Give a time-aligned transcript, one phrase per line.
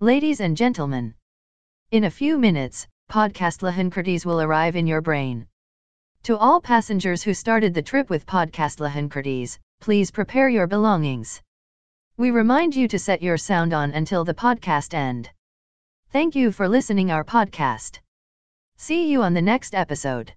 [0.00, 1.14] Ladies and gentlemen,
[1.90, 5.46] in a few minutes, podcast Lahankertes will arrive in your brain.
[6.24, 11.40] To all passengers who started the trip with podcast Lahankertes, please prepare your belongings.
[12.18, 15.30] We remind you to set your sound on until the podcast end.
[16.10, 18.00] Thank you for listening our podcast.
[18.76, 20.34] See you on the next episode.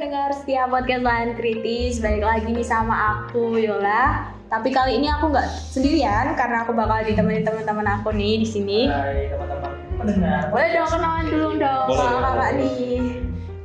[0.00, 4.32] Pendengar setia podcast lain kritis, balik lagi nih sama aku Yola.
[4.48, 8.88] Tapi kali ini aku nggak sendirian karena aku bakal ditemani teman-teman aku nih di sini.
[8.88, 10.48] Hai teman-teman pendengar.
[10.48, 12.00] Boleh dong kenalan dulu dong Boleh.
[12.00, 12.96] sama kakak nih.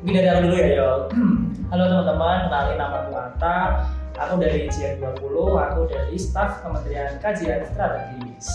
[0.04, 0.92] Mungkin dari aku dulu ya, Yo.
[1.72, 3.58] Halo teman-teman, kenalin nama aku Ata.
[4.20, 8.48] Aku dari CN20, aku dari staf Kementerian Kajian Strategis.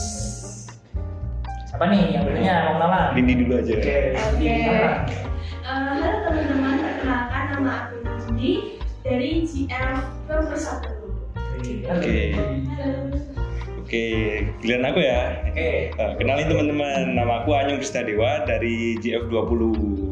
[1.64, 3.16] Siapa nih yang bertanya mau kenalan?
[3.16, 3.72] Dini dulu aja.
[3.72, 4.36] Oke, Oke.
[4.36, 5.29] Dini
[5.70, 10.82] Eh, halo teman-teman, perkenalkan nama aku Nindi dari GM 21.
[11.46, 11.74] Oke.
[11.86, 12.18] Oke.
[13.78, 14.06] Oke,
[14.58, 15.46] giliran aku ya.
[15.46, 15.94] Oke.
[15.94, 19.62] Eh, kenalin teman-teman, nama aku Anyong Kristadewa dari GF20.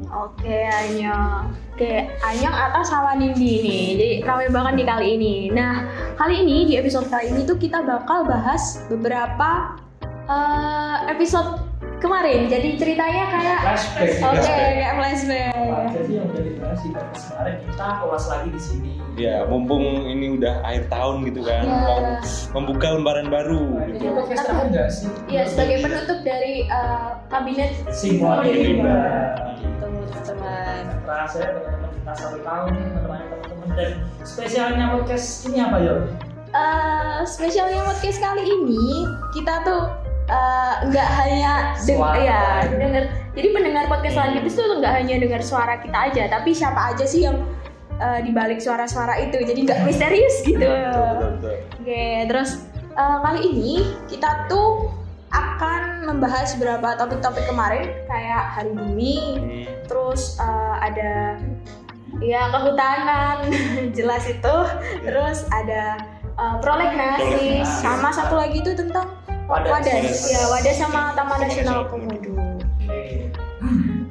[0.07, 1.51] Oke Anyong.
[1.75, 3.83] Oke Anyong atas sama Nindi nih.
[3.99, 5.35] Jadi rame banget nih kali ini.
[5.51, 5.91] Nah
[6.23, 9.75] kali ini di episode kali ini tuh kita bakal bahas beberapa
[10.07, 11.68] eh, episode
[11.99, 12.41] kemarin.
[12.47, 14.03] Jadi ceritanya kayak Flashback.
[14.03, 14.59] Oke, Flashback.
[14.71, 15.53] kayak flashback.
[15.53, 18.91] Nah, jadi yang udah dibahas di podcast kemarin kita ulas lagi di sini.
[19.19, 21.75] Ya, mumpung ini udah akhir tahun gitu kan, Ya.
[21.83, 22.01] mau
[22.55, 24.15] membuka lembaran baru Ini gitu.
[24.15, 25.11] podcast terakhir nggak sih?
[25.27, 28.99] Iya, sebagai penutup dari eh, kabinet Simon Simon Rimba.
[29.59, 30.83] Gitu, teman-teman.
[31.03, 33.91] Terasa ya teman-teman kita satu tahun menemani teman-teman dan
[34.23, 35.95] spesialnya podcast ini apa yo?
[36.49, 39.05] Eh, spesialnya podcast kali ini
[39.35, 39.83] kita tuh
[40.29, 42.21] eh, nggak hanya deng- Suara.
[42.21, 43.05] ya denger.
[43.33, 47.25] Jadi pendengar podcast selanjutnya tuh nggak hanya dengar suara kita aja, tapi siapa aja sih
[47.25, 47.37] yang
[47.97, 49.39] eh, di balik suara-suara itu.
[49.39, 50.69] Jadi nggak misterius gitu.
[51.75, 53.75] Oke, terus eh, kali ini
[54.07, 54.93] kita tuh
[55.29, 61.37] akan membahas beberapa topik-topik kemarin kayak hari bumi, Hmm, terus eh, ada
[62.19, 63.45] ya kehutanan
[63.97, 64.57] jelas itu,
[65.03, 66.01] terus ada
[66.59, 67.69] prolegnasis, Prolegnasis.
[67.83, 69.11] sama satu lagi itu tentang
[69.49, 69.73] Wadas.
[69.73, 72.37] wadas, ya wadas sama Taman Nasional Komodo.
[72.85, 73.33] Oke.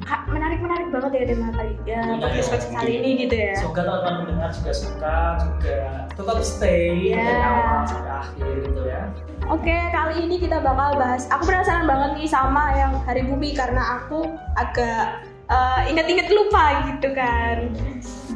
[0.02, 3.54] Kak, menarik-menarik banget ya tema kali ya Iya, podcast iya, kali ini gitu ya.
[3.54, 5.78] Semoga teman-teman pendengar juga suka, juga
[6.10, 7.22] tetap stay Ya.
[7.22, 9.02] dari awal sampai akhir gitu ya.
[9.48, 11.24] Oke, kali ini kita bakal bahas.
[11.30, 14.26] Aku penasaran banget nih sama yang Hari Bumi karena aku
[14.58, 17.70] agak eh, inget-inget lupa gitu kan.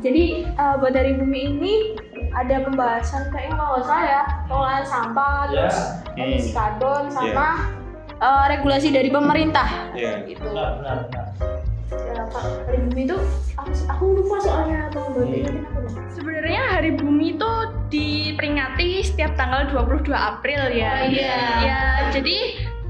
[0.01, 1.75] Jadi eh, buat Hari Bumi ini
[2.33, 5.53] ada pembahasan kayaknya kalau nggak salah ya pengelolaan sampah, Ya.
[5.59, 5.79] terus
[6.15, 6.57] emisi Hmm.
[6.57, 7.49] karbon sama
[8.19, 9.67] eh, regulasi dari pemerintah.
[9.93, 10.23] Iya.
[10.25, 10.47] Gitu.
[10.47, 11.27] Benar, benar, benar.
[11.93, 12.23] Ya,
[12.65, 13.17] Hari Bumi itu
[13.53, 15.27] aku, aku lupa soalnya atau Hmm.
[15.43, 15.81] aku.
[16.13, 17.51] Sebenarnya Hari Bumi itu
[17.91, 21.03] diperingati setiap tanggal 22 April ya.
[21.03, 21.37] Oh, iya.
[21.61, 22.37] Ya, jadi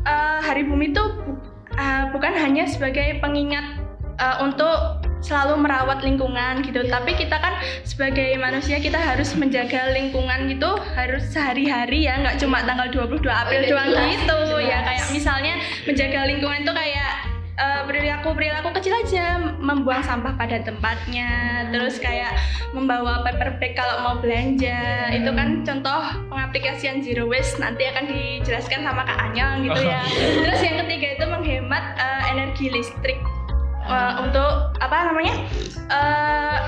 [0.02, 1.40] eh, Hari Bumi itu bu-
[1.72, 3.80] eh, bukan hanya sebagai pengingat
[4.14, 7.54] eh, untuk selalu merawat lingkungan gitu, tapi kita kan
[7.86, 13.60] sebagai manusia kita harus menjaga lingkungan gitu harus sehari-hari ya, nggak cuma tanggal 22 April
[13.62, 14.38] iya, doang jelas, gitu.
[14.58, 14.78] Ya.
[14.82, 14.82] jelas.
[14.82, 15.54] Kayak misalnya
[15.86, 17.12] menjaga lingkungan itu kayak
[17.54, 19.24] eh, perilaku perilaku kecil aja.
[19.62, 21.30] Membuang sampah pada tempatnya
[21.70, 22.34] terus kayak
[22.74, 25.08] membawa paper bag kalau mau belanja.
[25.14, 30.02] Itu kan contoh pengaplikasian zero waste nanti akan dijelaskan sama Kak Anyong gitu ya.
[30.44, 33.31] Terus yang ketiga itu menghemat eh, energi listrik
[33.82, 35.34] Eh, untuk apa namanya
[35.84, 36.58] Eh,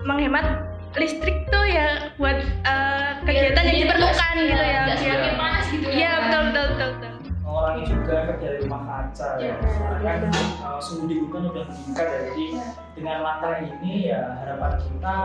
[0.00, 5.64] menghemat listrik tuh ya buat eh, kegiatan yang Biar diperlukan nggak- gitu ya semakin panas
[5.68, 6.20] gitu ya, iya kan?
[6.22, 7.12] betul betul betul, betul.
[7.40, 9.42] Mengurangi juga kerja di rumah kaca ya.
[9.42, 10.46] Iya, Karena kan iya.
[10.64, 12.18] uh, suhu di gunung udah meningkat ya.
[12.24, 12.46] Jadi
[12.94, 15.16] dengan langkah ini ya harapan kita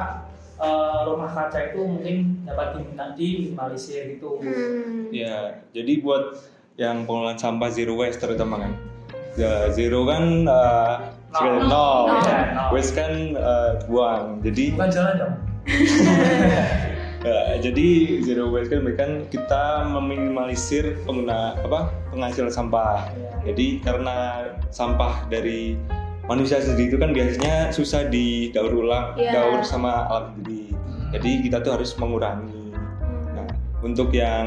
[0.58, 4.30] uh, rumah kaca itu mungkin dapat diminta diminimalisir gitu.
[4.38, 5.08] Hmm.
[5.10, 5.36] Ya,
[5.72, 6.24] jadi buat
[6.76, 8.74] yang pengelolaan sampah zero waste terutama kan.
[9.36, 11.68] Ya, zero kan uh, Nol.
[11.68, 12.06] nol,
[12.72, 14.40] waste kan uh, buang.
[14.46, 15.34] Jadi Bukan jalan dong.
[17.26, 23.10] Ya, jadi zero waste kan berarti kan kita meminimalisir pengguna apa penghasil sampah.
[23.18, 23.50] Iya.
[23.50, 25.74] Jadi karena sampah dari
[26.30, 29.42] manusia sendiri itu kan biasanya susah didaur ulang, Iya.
[29.42, 30.70] daur sama alam sendiri.
[31.18, 32.78] Jadi kita tuh harus mengurangi.
[33.34, 33.50] Nah,
[33.82, 34.46] untuk yang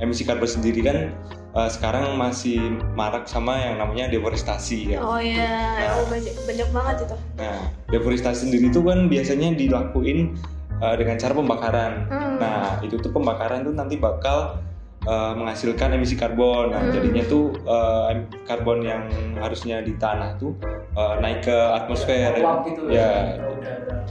[0.00, 1.12] emisi karbon sendiri kan
[1.50, 2.58] eh, sekarang masih
[2.94, 4.98] marak sama yang namanya deforestasi ya.
[5.02, 7.16] Oh iya, oh, banyak, banyak banget itu.
[7.38, 7.58] Nah,
[7.90, 10.38] deforestasi sendiri itu kan biasanya dilakuin
[10.80, 11.92] uh, dengan cara pembakaran.
[12.08, 12.36] Hmm.
[12.38, 14.62] Nah, itu tuh pembakaran tuh nanti bakal
[15.04, 16.70] uh, menghasilkan emisi karbon.
[16.72, 16.92] Nah, Hmm.
[16.94, 18.14] jadinya tuh uh,
[18.46, 19.02] karbon yang
[19.38, 20.54] harusnya di tanah tuh
[20.94, 22.36] uh, naik ke atmosfer.
[22.40, 23.36] Uap gitu Ya.
[23.36, 23.46] ya.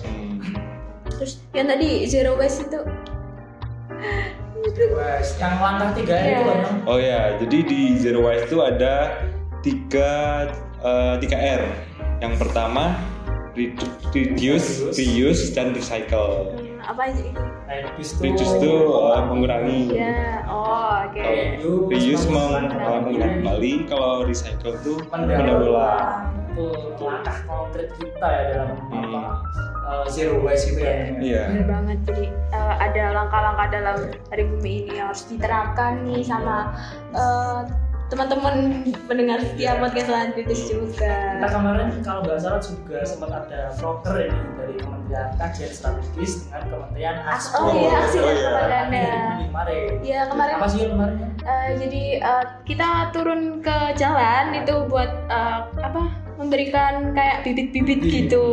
[0.06, 0.38] Hmm.
[1.20, 2.80] terus yang tadi zero waste itu
[5.40, 6.28] Yang langkah tiga Iya.
[6.30, 8.94] itu kan Oh ya, jadi di Zero Waste itu ada
[9.60, 10.12] tiga
[10.80, 11.64] eh, tiga R.
[12.20, 12.96] Yang pertama
[13.52, 16.52] redu- reduce, reuse, dan recycle.
[16.54, 18.74] hmm, apa aja itu reduce tuh Reduce itu
[19.06, 19.82] eh, mengurangi.
[19.94, 21.20] ya oh oke
[21.60, 26.24] Kalau reuse meng, eh, mengurangi kembali, kalau recycle itu mendaur mendaur ulang.
[26.50, 26.66] itu
[27.00, 29.04] langkah konkret kita ya dalam Hmm.
[29.06, 29.22] apa
[29.90, 30.96] uh, zero waste itu ya.
[31.18, 31.44] Iya.
[31.50, 31.98] Bener banget.
[32.06, 33.98] Jadi eh, ada langkah-langkah dalam
[34.30, 36.78] hari bumi ini yang harus diterapkan nih sama
[37.18, 37.62] eh,
[38.10, 41.14] teman-teman pendengar setia podcast Lantritis juga.
[41.38, 46.64] Kita kemarin kalau nggak salah juga sempat ada proker ini dari Kementerian Kajian Strategis dengan
[46.74, 48.42] Kementerian As- Aspro oh iya aksi dan iya.
[48.50, 49.02] propaganda
[49.46, 49.90] kemarin.
[50.02, 50.54] Ya kemarin.
[50.58, 51.18] Apa sih kemarin?
[51.38, 56.02] Eh, jadi eh, kita turun ke jalan itu buat eh, apa
[56.42, 58.14] memberikan kayak bibit-bibit Bibit.
[58.26, 58.46] gitu.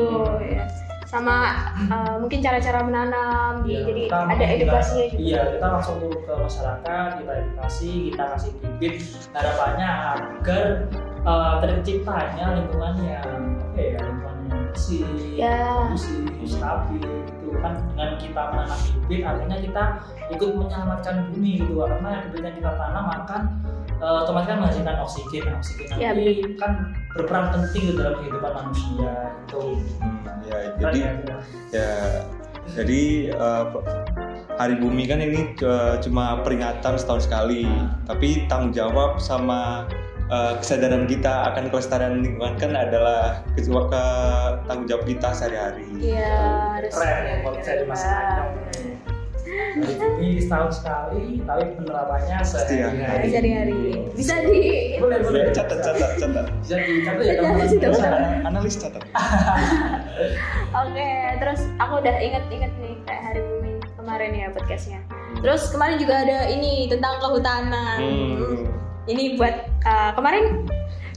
[0.52, 0.68] Ya.
[1.06, 1.36] Sama
[1.78, 5.22] eh, mungkin cara-cara menanam Iya, jadi ada edukasinya juga.
[5.22, 8.94] Iya, kita langsung turun ke masyarakat, kita edukasi, kita kasih bibit
[9.30, 9.88] harapannya
[10.18, 10.64] agar
[11.22, 13.30] uh, terciptanya lingkungan yang
[13.62, 15.56] apa ya, lingkungan yang bersih, Ya.
[15.86, 17.46] kondusif, stabil gitu.
[17.62, 19.82] Kan dengan kita menanam bibit artinya kita
[20.34, 21.72] ikut menyelamatkan bumi gitu.
[21.80, 23.40] Karena bibit yang kita tanam akan
[24.00, 29.12] uh, otomatis kan menghasilkan oksigen oksigen Ya, nanti kan berperan penting gitu dalam kehidupan manusia
[29.46, 29.62] itu
[30.00, 31.38] Hmm, ya, jadi Keren ya.
[31.72, 31.90] ya
[32.74, 33.64] jadi eh,
[34.58, 37.62] Hari Bumi kan ini eh, cuma peringatan setahun sekali,
[38.10, 39.86] tapi tanggung jawab sama
[40.58, 44.04] kesadaran kita akan kelestarian lingkungan kan adalah ke, ke
[44.66, 45.86] tanggung jawab kita sehari-hari.
[46.02, 46.34] Iya,
[46.82, 47.62] harus keren ya kalau
[49.76, 53.28] di bumi setahun sekali, tapi penerapannya sehari-hari.
[53.28, 53.80] sehari-hari
[54.16, 54.60] bisa di
[54.96, 55.52] Boleh, boleh.
[55.52, 56.46] Catat, catat, catat.
[56.64, 57.68] Bisa dicatat ya Catat, teman-teman.
[57.76, 57.90] catat.
[57.92, 58.08] Bisa.
[58.48, 59.02] Analis catat.
[60.84, 61.10] Oke,
[61.40, 65.00] terus aku udah inget-inget nih kayak hari bumi kemarin ya podcastnya.
[65.44, 67.98] Terus kemarin juga ada ini tentang kehutanan.
[68.00, 68.64] Hmm.
[69.06, 69.54] Ini buat
[69.86, 70.66] uh, kemarin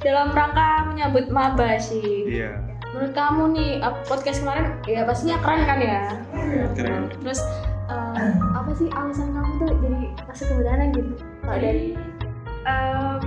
[0.04, 2.28] dalam rangka menyambut maba sih.
[2.28, 2.60] Iya.
[2.94, 6.02] Menurut kamu nih uh, podcast kemarin ya pastinya keren kan ya?
[6.76, 7.02] Keren.
[7.24, 7.42] Terus
[7.90, 11.14] uh, apa sih alasan kamu tuh jadi masuk kehutanan gitu?
[11.44, 11.86] Kalau dari
[12.60, 13.24] Em,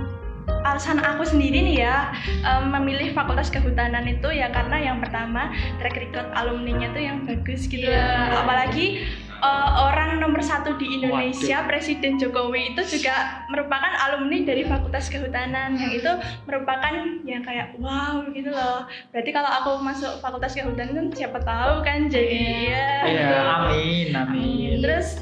[0.63, 2.13] alasan aku sendiri nih ya
[2.45, 5.49] em, memilih fakultas kehutanan itu ya karena yang pertama
[5.81, 8.45] track record alumninya tuh yang bagus gitu Iya.
[8.45, 9.03] apalagi
[9.43, 15.75] eh, orang nomor satu di Indonesia Presiden Jokowi itu juga merupakan alumni dari fakultas kehutanan.
[15.75, 16.11] Yang itu
[16.47, 16.93] merupakan
[17.27, 18.87] ya kayak wow gitu loh.
[19.11, 22.39] Berarti kalau aku masuk fakultas kehutanan siapa tahu kan jadi
[22.71, 22.87] ya.
[23.03, 24.79] Iya, amin, amin.
[24.79, 25.19] Terus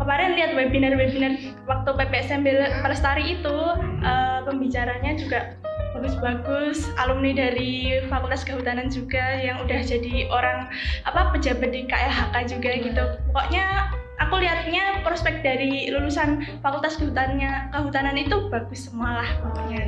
[0.00, 1.32] kemarin lihat webinar-webinar
[1.68, 2.40] waktu PPSM
[2.80, 3.56] Pelestari itu
[4.00, 5.52] eh, pembicaranya juga
[5.98, 10.70] bagus-bagus alumni dari Fakultas Kehutanan juga yang udah jadi orang
[11.02, 18.14] apa pejabat di KLHK juga gitu pokoknya aku lihatnya prospek dari lulusan Fakultas Kehutanannya Kehutanan
[18.14, 19.82] itu bagus semua lah pokoknya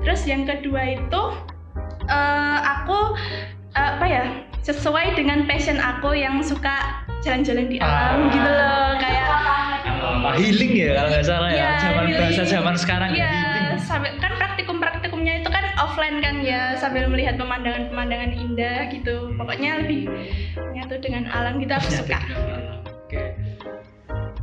[0.00, 1.22] terus yang kedua itu
[2.06, 3.18] eh, aku
[3.74, 4.22] eh, apa ya
[4.62, 8.30] sesuai dengan passion aku yang suka jalan-jalan di alam Ah.
[8.30, 9.24] gitu loh kayak
[9.96, 12.18] Apa, healing ya kalau nggak salah ya, Iya, zaman healing.
[12.18, 15.15] bahasa zaman sekarang ya healing sambil kan praktikum-praktikumnya itu kan
[15.76, 19.30] offline kan ya sambil melihat pemandangan-pemandangan indah gitu.
[19.36, 20.08] Pokoknya lebih
[20.56, 22.20] menyatu dengan alam gitu aku suka.
[23.06, 23.24] oke.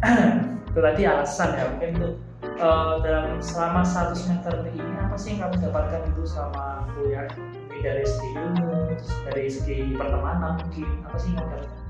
[0.73, 2.13] Itu tadi alasan ya mungkin tuh
[2.57, 7.29] eh, dalam selama satu semester ini apa sih yang kamu dapatkan itu sama kuliah?
[7.69, 11.82] Mungkin dari segi ilmu terus dari segi pertemanan mungkin apa sih yang kamu dapatkan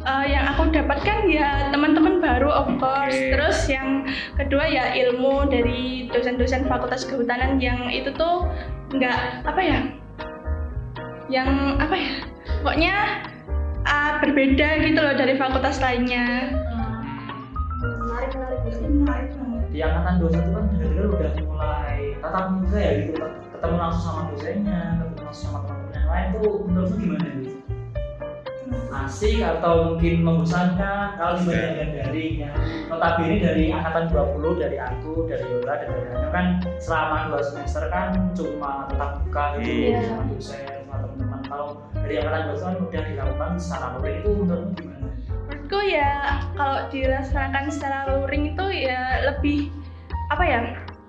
[0.00, 3.12] Eh, yang aku dapatkan ya teman-teman baru of course.
[3.12, 3.36] Oke.
[3.36, 4.08] terus yang
[4.40, 8.48] kedua ya ilmu dari dosen-dosen fakultas kehutanan yang itu tuh
[8.96, 9.80] nggak apa ya
[11.28, 12.12] yang apa ya
[12.64, 12.94] pokoknya
[13.84, 16.48] ah, berbeda gitu loh dari fakultas lainnya.
[17.84, 18.32] Menarik
[18.88, 19.28] menarik.
[19.28, 19.44] Gitu.
[19.70, 23.22] di angkatan 21 kan benar-benar udah mulai tatap muka ya gitu.
[23.52, 26.26] Ketemu langsung sama dosennya ketemu langsung sama teman-teman yang lain.
[26.34, 27.59] Tuh menurutmu gimana gitu
[28.90, 32.54] asik atau mungkin membosankan kalau dibandingkan dari yang
[32.86, 36.46] notabene dari angkatan 20 dari aku dari Yola dan dari Hana kan
[36.78, 40.00] selama dua semester kan cuma tatap muka gitu Iya.
[40.06, 44.72] sama dosen sama teman-teman kalau dari angkatan 20 kan udah dilakukan secara luring itu menurutmu
[44.74, 45.06] gimana?
[45.46, 46.10] menurutku ya
[46.54, 49.58] kalau dilaksanakan secara luring itu ya lebih
[50.30, 50.60] apa ya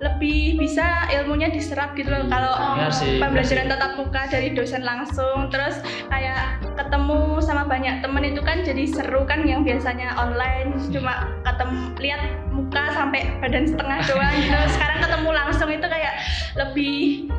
[0.02, 2.58] lebih bisa ilmunya diserap gitu loh kalau
[2.90, 5.78] sih, pembelajaran tatap muka dari dosen langsung terus
[6.10, 11.78] kayak ketemu sama banyak temen itu kan jadi seru kan yang biasanya online cuma ketemu
[12.02, 16.14] lihat muka sampai badan setengah doang gitu sekarang ketemu langsung itu kayak
[16.58, 16.96] lebih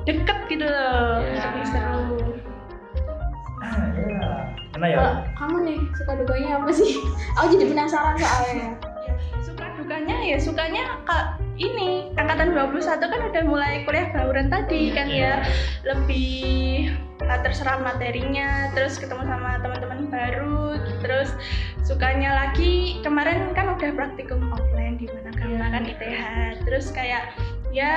[0.07, 1.43] deket gitu loh Iya.
[1.51, 2.07] lebih seru
[4.83, 4.99] gimana ya?
[4.99, 6.91] Kalau kamu nih suka dukanya apa sih?
[7.39, 8.75] Aku jadi penasaran soalnya.
[9.07, 14.89] Ya, suka dukanya ya sukanya kak ini angkatan 21 kan udah mulai kuliah bauran tadi
[14.91, 15.45] kan ya.
[15.85, 21.31] Lebih uh, terserah materinya terus ketemu sama teman-teman baru terus
[21.85, 23.01] sukanya lagi.
[23.05, 26.23] Kemarin kan udah praktikum offline di mana Gama kan ITH
[26.65, 27.35] terus kayak
[27.71, 27.95] ya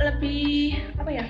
[0.00, 1.26] lebih apa ya?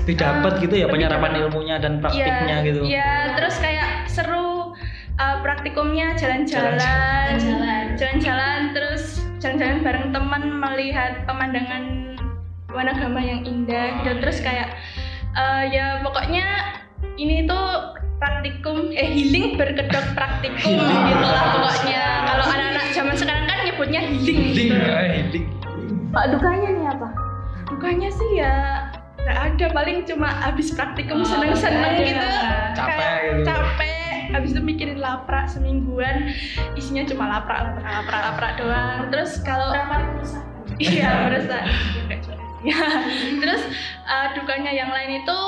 [0.00, 1.42] Lebih dapat gitu ya penyerapan dapat.
[1.44, 2.80] ilmunya dan praktiknya Iya, gitu.
[2.86, 4.72] Iya, terus kayak seru
[5.18, 7.84] uh, praktikumnya jalan-jalan, Jalan-jalan.
[7.98, 11.84] jalan-jalan, terus jalan-jalan bareng teman melihat pemandangan
[12.70, 14.22] Wanagama yang indah gitu.
[14.22, 14.78] Terus kayak
[15.34, 16.46] uh, ya pokoknya
[17.18, 22.02] ini tuh praktikum eh healing berkedok praktikum gitu lah pokoknya.
[22.30, 24.38] Kalau anak-anak zaman sekarang kan nyebutnya healing.
[24.54, 24.86] Healing, gitu.
[24.86, 25.44] eh, healing.
[26.14, 27.08] Pak dukanya nih apa?
[27.74, 28.54] Bukannya sih ya
[29.20, 32.08] nggak ada paling cuma habis praktikum Oh, seneng-seneng nggak ada.
[32.08, 32.26] gitu
[32.72, 33.44] Capek Kayak gitu.
[33.50, 36.30] capek habis itu mikirin laprak semingguan
[36.78, 38.98] isinya cuma laprak laprak laprak laprak doang.
[39.10, 39.74] Terus kalau
[40.80, 41.66] iya merasa
[42.60, 42.76] ya
[43.40, 43.62] terus
[44.04, 45.38] uh, dukanya yang lain itu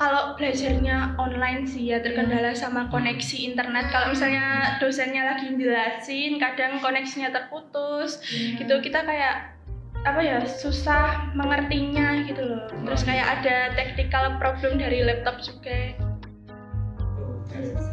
[0.00, 3.92] kalau belajarnya online sih ya terkendala sama koneksi internet.
[3.92, 8.24] Kalau misalnya dosennya lagi jelasin kadang koneksinya terputus.
[8.32, 9.60] Gitu kita kayak
[10.00, 12.64] apa ya susah mengertinya gitu loh.
[12.88, 15.92] Terus kayak ada technical problem dari laptop juga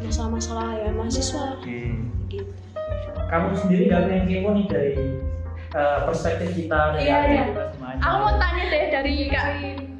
[0.02, 1.46] Masalah-masalah ya mahasiswa.
[1.62, 2.10] Hmm.
[2.28, 2.52] Gitu.
[3.28, 4.92] Kamu sendiri gak pengen kepo nih dari
[5.76, 7.44] uh, perspektif kita dari Iya, iya.
[7.52, 8.00] gimana?
[8.00, 9.46] aku mau tanya deh dari kak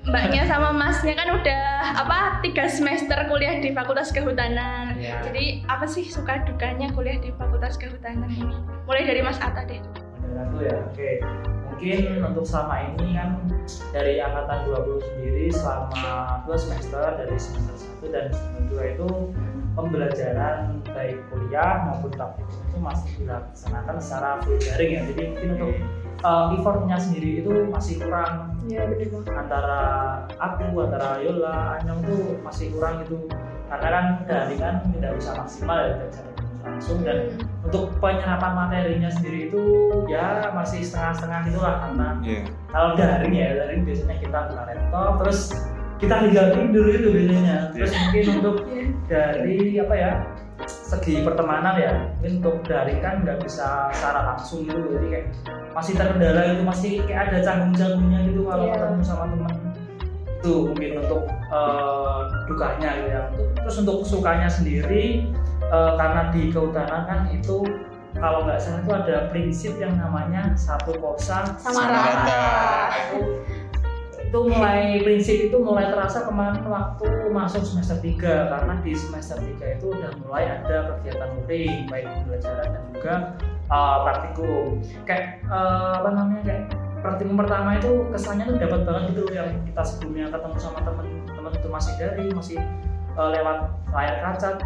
[0.08, 1.64] mbaknya sama masnya kan udah
[2.00, 5.20] apa tiga semester kuliah di fakultas kehutanan Iya.
[5.20, 8.56] jadi apa sih suka dukanya kuliah di fakultas kehutanan ini
[8.88, 9.80] mulai dari mas Atta deh
[10.64, 11.10] ya, oke.
[11.78, 13.38] Mungkin untuk selama ini kan
[13.94, 19.08] dari angkatan 20 sendiri selama dua semester dari semester 1 dan semester 2 itu
[19.78, 25.00] pembelajaran baik kuliah maupun praktikum itu masih dilaksanakan secara full daring ya.
[25.06, 25.74] Jadi mungkin untuk
[26.26, 29.14] uh, effortnya sendiri itu masih kurang banget.
[29.32, 29.80] antara
[30.36, 33.30] aku antara Yola Anyong tuh masih kurang gitu
[33.70, 36.27] karena kan daring kan tidak bisa maksimal ya tidak bisa ketemu
[36.68, 37.32] langsung dan
[37.64, 39.62] untuk penyerapan materinya sendiri itu
[40.06, 42.40] ya masih setengah-setengah itulah karena Iya.
[42.68, 45.40] kalau daring ya daring biasanya kita buka laptop terus
[45.98, 48.56] kita tinggal tidur itu biasanya terus mungkin untuk
[49.06, 50.10] dari apa ya
[50.66, 55.26] segi pertemanan ya mungkin untuk daring kan nggak bisa secara langsung gitu jadi kayak
[55.72, 58.74] masih terkendala itu masih kayak ada canggung-canggungnya gitu kalau Iya.
[58.76, 59.52] ketemu sama teman
[60.38, 65.26] itu mungkin untuk eh, dukanya gitu ya Untuk- terus untuk sukanya sendiri
[65.68, 67.64] eh, karena di kehutanan kan itu
[68.16, 72.42] kalau nggak salah itu ada prinsip yang namanya satu kosa Sama rata.
[73.14, 73.20] itu
[74.28, 78.20] itu mulai prinsip itu mulai terasa kemarin waktu masuk semester 3
[78.52, 83.14] karena di semester 3 itu udah mulai ada kegiatan luring baik pembelajaran dan juga
[83.72, 86.64] uh, praktikum kayak uh, apa namanya kayak
[87.00, 91.68] praktikum pertama itu kesannya tuh dapat banget gitu yang kita sebelumnya ketemu sama temen-temen itu
[91.72, 92.58] masih dari masih
[93.18, 93.58] uh, lewat
[93.92, 94.56] layar kaca.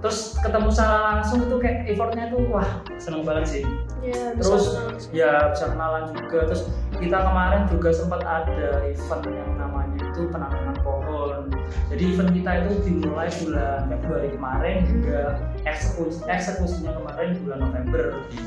[0.00, 3.64] Terus ketemu secara langsung itu kayak effortnya tuh wah seneng banget sih.
[4.00, 6.48] Iya, Terus, bisa ya bisa kenalan juga.
[6.48, 6.62] Terus
[6.96, 11.52] kita kemarin juga sempat ada event yang namanya itu penanaman pohon.
[11.92, 15.20] Jadi event kita itu dimulai bulan Februari kemarin hingga
[15.68, 18.04] eksekusi eksekusinya kemarin bulan November.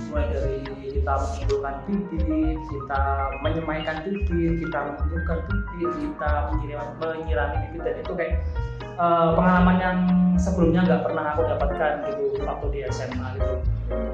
[0.09, 0.55] Mulai dari
[0.89, 3.01] kita mengumpulkan bibit kita
[3.45, 7.81] menyemaikan bibit kita menentukan bibit kita menyiram menyirami bibit.
[7.85, 8.33] Dan itu kayak
[8.97, 9.97] eh, pengalaman yang
[10.37, 13.53] sebelumnya nggak pernah aku dapatkan gitu waktu di SMA gitu.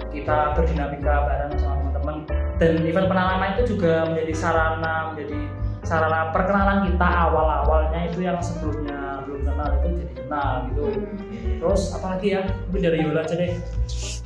[0.09, 2.15] Kita berdinamika bareng sama teman-teman.
[2.59, 5.39] Dan event penanaman itu juga menjadi sarana menjadi
[5.87, 10.83] sarana perkenalan kita awal-awalnya itu yang sebelumnya belum kenal itu jadi kenal gitu.
[11.59, 12.41] Terus apalagi ya?
[12.67, 13.51] Mungkin dari Yola aja deh.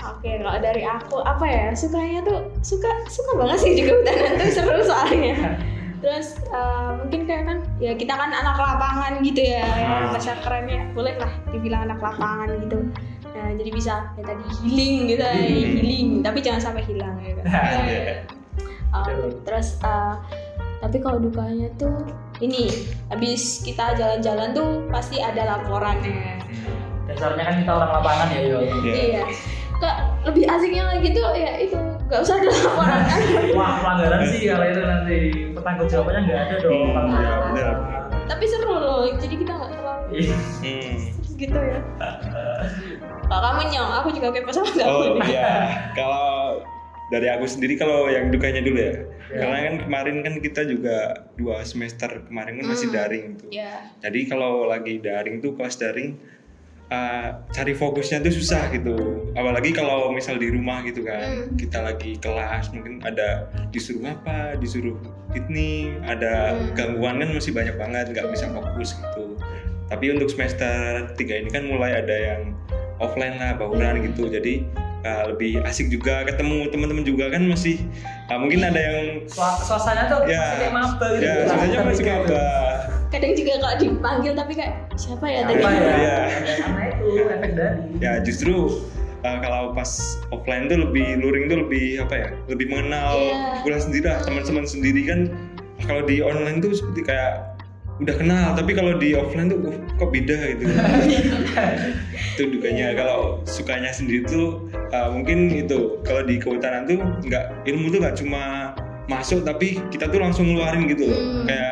[0.03, 1.65] Oke, kalau dari aku apa ya?
[1.77, 5.35] Sukanya tuh suka suka banget sih juga kehutanan tuh seru soalnya.
[6.03, 10.91] Terus eh, mungkin kayak kan ya kita kan anak lapangan gitu ya, ya bahasa kerennya
[10.91, 12.79] boleh lah dibilang anak lapangan gitu.
[13.33, 15.33] Nah, jadi bisa ya tadi healing gitu, ya,
[15.79, 17.45] healing, tapi jangan sampai hilang ya kan.
[18.93, 20.15] Um, terus eh,
[20.83, 22.03] tapi kalau dukanya tuh
[22.43, 22.67] ini
[23.07, 26.43] habis kita jalan-jalan tuh pasti ada laporannya.
[27.03, 28.73] dasarnya kan kita orang lapangan ya Yol Iya.
[28.95, 29.23] Iya.
[29.83, 31.75] Kok lebih asiknya lagi tuh ya itu
[32.07, 33.19] nggak usah ada laporan kan.
[33.57, 35.17] wah pelanggaran sih kalau itu nanti
[35.51, 37.75] pertanggung jawabannya nggak ada dong Hmm, iya, benar.
[38.23, 40.37] Tapi seru loh, jadi kita nggak terlalu Iya.
[40.63, 40.95] Hmm.
[41.33, 41.79] gitu ya.
[43.25, 44.85] Kalau kamu nyong, aku juga kepo sama kamu.
[44.85, 45.27] Oh nih.
[45.27, 45.51] iya,
[45.91, 46.61] kalau
[47.09, 48.95] dari aku sendiri kalau yang dukanya dulu ya.
[49.27, 49.39] Ya.
[49.39, 50.97] Karena kan kemarin kan kita juga
[51.35, 52.95] dua semester kemarin kan masih Hmm.
[52.95, 53.49] daring tuh.
[53.49, 53.89] Ya.
[53.99, 56.15] Jadi kalau lagi daring tuh kelas daring
[56.93, 58.93] uh, cari fokusnya tuh susah gitu.
[59.33, 61.25] Apalagi kalau misal di rumah gitu kan.
[61.25, 61.57] Hmm.
[61.57, 64.93] kita lagi kelas mungkin ada disuruh apa disuruh
[65.33, 66.69] ini ada Hmm.
[66.77, 69.33] gangguan kan masih banyak banget nggak bisa fokus gitu.
[69.89, 70.73] Tapi untuk semester
[71.11, 72.53] 3 ini kan mulai ada yang
[72.97, 74.25] offline lah bauran gitu.
[74.25, 74.63] Jadi
[75.03, 77.77] uh, lebih asik juga ketemu teman-teman juga kan masih
[78.27, 80.39] uh, mungkin ada yang Sua- suasana tuh Ya.
[80.39, 81.23] masih kayak maba gitu.
[81.25, 82.45] ya masih maba
[83.23, 85.63] kadang juga kalau dipanggil tapi kayak siapa ya tadi?
[85.63, 85.79] Apa ya?
[85.95, 86.17] Iya.
[86.59, 87.79] karena itu efek dari.
[88.03, 88.83] Ya justru
[89.23, 93.63] uh, kalau pas offline tuh lebih luring tuh lebih apa ya lebih mengenal Iya.
[93.63, 95.19] bulan sendiri lah teman-teman sendiri kan.
[95.87, 97.55] Kalau di online tuh seperti kayak
[98.03, 100.63] udah kenal tapi kalau di offline tuh uh, kok beda gitu?
[102.35, 102.91] Itu dukanya.
[102.99, 108.19] Kalau sukanya sendiri tuh uh, mungkin itu kalau di kehutanan tuh nggak ilmu tuh nggak
[108.19, 108.75] cuma
[109.11, 111.19] masuk tapi kita tuh langsung ngeluarin gitu loh.
[111.19, 111.43] Hmm.
[111.47, 111.71] kayak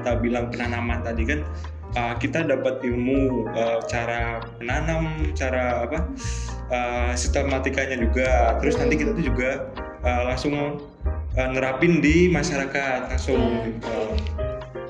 [0.00, 1.44] Mata bilang penanaman tadi kan
[1.92, 6.08] uh, kita dapat ilmu uh, cara menanam cara apa
[6.72, 8.56] uh, sistematikanya juga.
[8.64, 9.68] Terus nanti kita tuh juga
[10.00, 10.80] uh, langsung
[11.36, 14.16] uh, nerapin di masyarakat langsung uh,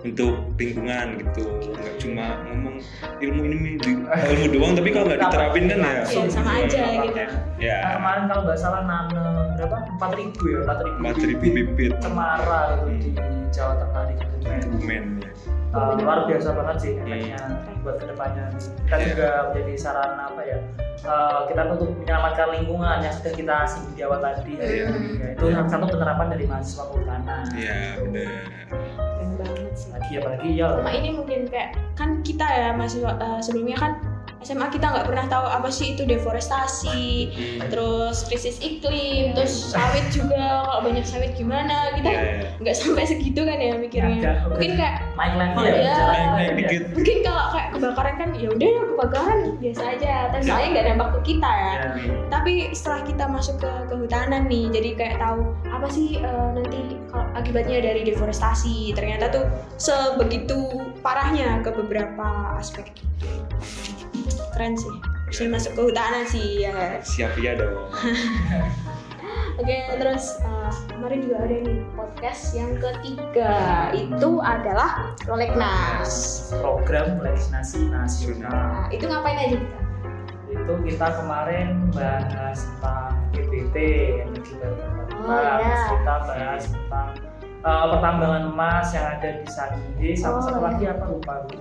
[0.07, 1.43] untuk lingkungan gitu.
[1.75, 2.79] Nggak cuma ngomong
[3.19, 6.07] ilmu ini di- ilmu doang tapi kalau nggak diterapin kan ya.
[6.07, 7.23] Iya, sama aja gitu.
[7.59, 9.77] ya Nah, kemarin kalau nggak salah nanam berapa?
[9.91, 13.11] Empat ribu ya empat ribu, empat ribu bibit cemara gitu di
[13.51, 14.63] Jawa Tengah di Kebumen.
[14.87, 15.05] Men
[15.71, 17.39] Uh, luar biasa banget sih efeknya
[17.87, 18.51] buat ke depannya.
[18.91, 20.59] Kita juga menjadi sarana apa ya
[21.07, 24.59] uh, kita untuk menyelamatkan lingkungan yang sudah kita singgung di awal tadi.
[24.59, 24.91] Iya.
[24.91, 28.43] Ya, itu salah satu penerapan dari mahasiswa kehutanan ya benar.
[28.67, 29.89] Keren banget sih.
[29.95, 30.67] Lagi apalagi ya.
[30.75, 33.93] Sama ini mungkin kayak kan kita ya mahasiswa eh, sebelumnya kan
[34.41, 37.69] SMA kita nggak pernah tahu apa sih itu deforestasi Hmm.
[37.69, 42.49] terus krisis iklim terus sawit juga kalau banyak sawit gimana kita Iya, iya.
[42.59, 45.93] nggak sampai segitu kan ya mikirnya mungkin kayak naik level ya, Iya.
[45.93, 46.53] jalan naik naik level ya.
[46.57, 50.87] dikit mungkin kalau kayak kebakaran kan ya udah ya kebakaran biasa aja tapi soalnya nggak
[50.89, 51.89] dampak ke kita ya Ya.
[52.29, 57.27] tapi setelah kita masuk ke kehutanan nih jadi kayak tahu apa sih eh, nanti kalau
[57.33, 59.45] akibatnya dari deforestasi ternyata tuh
[59.77, 60.59] sebegitu
[60.99, 62.89] parahnya ke beberapa aspek
[64.55, 64.95] keren sih.
[65.27, 66.99] Bisa masuk kehutanan sih ya.
[67.03, 67.91] Siap ya dong.
[69.61, 73.53] Oke terus eh, kemarin juga ada nih podcast yang ketiga.
[73.93, 76.13] Itu adalah Roleknas
[76.57, 78.49] program legislasi nasional.
[78.51, 79.79] Nah itu ngapain aja kita
[80.51, 83.77] itu kita kemarin bahas tentang PBT
[84.27, 85.23] energi baru terbarukan.
[85.23, 85.79] Oh, iya.
[85.95, 87.09] Kita bahas tentang
[87.63, 90.67] uh, pertambangan emas yang ada di Sangihe sama Oh, satu iya.
[90.67, 91.55] lagi apa lupa Bu.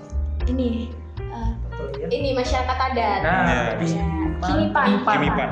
[0.47, 0.89] ini
[1.21, 1.58] eh, betul
[1.97, 3.99] ya ini masyarakat adat nah Ya.
[4.39, 4.85] Ya, Kinipan.
[4.87, 5.15] Kinipan.
[5.19, 5.49] Kinipan.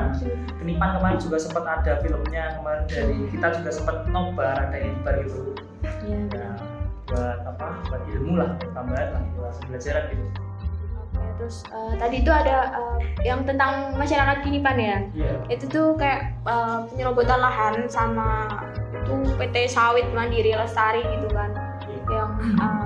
[0.64, 5.16] Kinipan kemarin juga sempat ada filmnya kemarin dari kita juga sempat nobar ada yang nobar
[5.28, 5.52] gitu
[6.08, 6.56] Iya, nah,
[7.08, 10.28] buat apa buat ilmu lah tambahan lah buat pembelajaran gitu
[11.38, 14.98] terus eh, tadi itu ada eh, yang tentang masyarakat Kinipan ya.
[15.14, 18.50] iya Itu tuh kayak eh, penyerobotan lahan sama
[18.90, 21.54] itu PT Sawit Mandiri Lestari gitu kan.
[21.86, 22.02] Iya.
[22.10, 22.77] Yang namanya?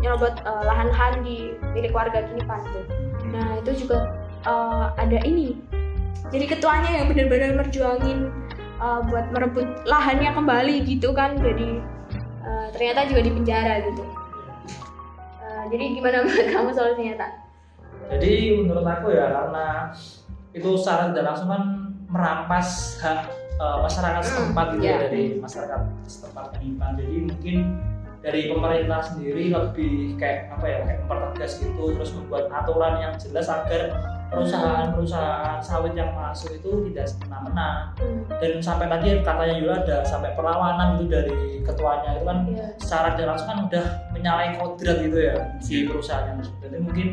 [0.00, 1.36] Nyerobot eh, lahan-lahan di
[1.76, 2.84] milik warga Kinipan tuh.
[3.30, 5.56] Nah, itu juga eh, ada ini.
[6.30, 8.32] Jadi ketuanya yang benar-benar merjuangin
[8.80, 11.36] eh, buat merebut lahannya kembali gitu kan.
[11.38, 11.80] Jadi
[12.44, 14.04] eh, ternyata juga di penjara gitu.
[15.44, 17.32] Eh, jadi gimana menurut kamu solusinya tak?
[18.10, 19.94] Jadi menurut aku ya karena
[20.50, 21.62] itu secara tidak langsung kan
[22.10, 24.96] merampas hak eh, masyarakat setempat gitu ya iya.
[25.06, 26.96] dari masyarakat setempat Kinipan.
[26.98, 27.56] Jadi mungkin
[28.20, 33.48] dari pemerintah sendiri lebih kayak apa ya kayak mempertegas gitu terus membuat aturan yang jelas
[33.48, 33.96] agar
[34.30, 37.90] perusahaan-perusahaan sawit yang masuk itu tidak semena-mena
[38.38, 42.66] dan sampai tadi katanya juga ada sampai perlawanan itu dari ketuanya itu kan Iya.
[42.78, 46.60] secara tidak langsung kan udah menyalahi kodrat gitu ya si perusahaan tersebut.
[46.62, 47.08] Jadi mungkin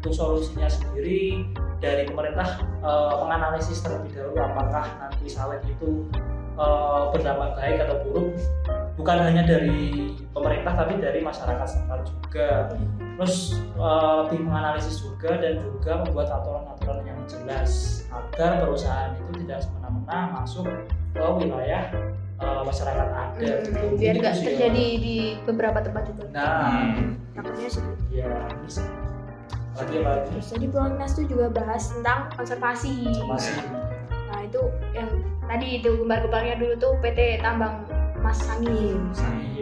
[0.00, 1.44] untuk solusinya sendiri
[1.82, 6.06] dari pemerintah eh, menganalisis terlebih dahulu apakah nanti sawit itu
[6.54, 8.30] eh, berdampak baik atau buruk
[9.00, 12.48] bukan hanya dari pemerintah tapi dari masyarakat setempat juga.
[13.16, 19.64] Terus eh, lebih menganalisis juga dan juga membuat aturan-aturan yang jelas agar perusahaan itu tidak
[19.64, 20.68] semena-mena masuk
[21.16, 21.88] ke wilayah
[22.36, 23.28] eh, masyarakat adat.
[23.40, 23.80] gitu.
[23.80, 25.16] Hmm, biar Gitu nggak sih, terjadi di
[25.48, 26.22] beberapa tempat itu.
[26.30, 26.92] Nah,
[27.32, 27.82] Takutnya sih.
[28.12, 28.28] ya
[28.60, 28.84] bisa.
[29.80, 30.28] Lagi apa lagi?
[30.36, 32.94] Terus tadi Prolegnas tuh juga bahas tentang konservasi.
[33.24, 33.56] Masih.
[34.28, 34.60] Nah itu
[34.92, 35.08] yang
[35.48, 37.82] tadi itu gembar-gembarnya dulu tuh PT Tambang
[38.20, 38.96] Mas Sangihe.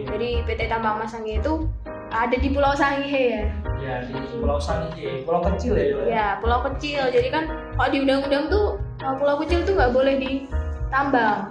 [0.05, 1.67] Jadi PT Tambang Mas Sangihe itu
[2.09, 3.43] ada di Pulau Sangihe ya.
[3.79, 5.85] Ya di Pulau Sangihe, pulau kecil ya.
[5.95, 6.03] Yola?
[6.09, 7.07] Ya pulau kecil.
[7.09, 7.47] Jadi kan
[7.79, 8.65] kalau di undang-undang tuh
[9.05, 11.47] uh, pulau kecil tuh nggak boleh ditambang.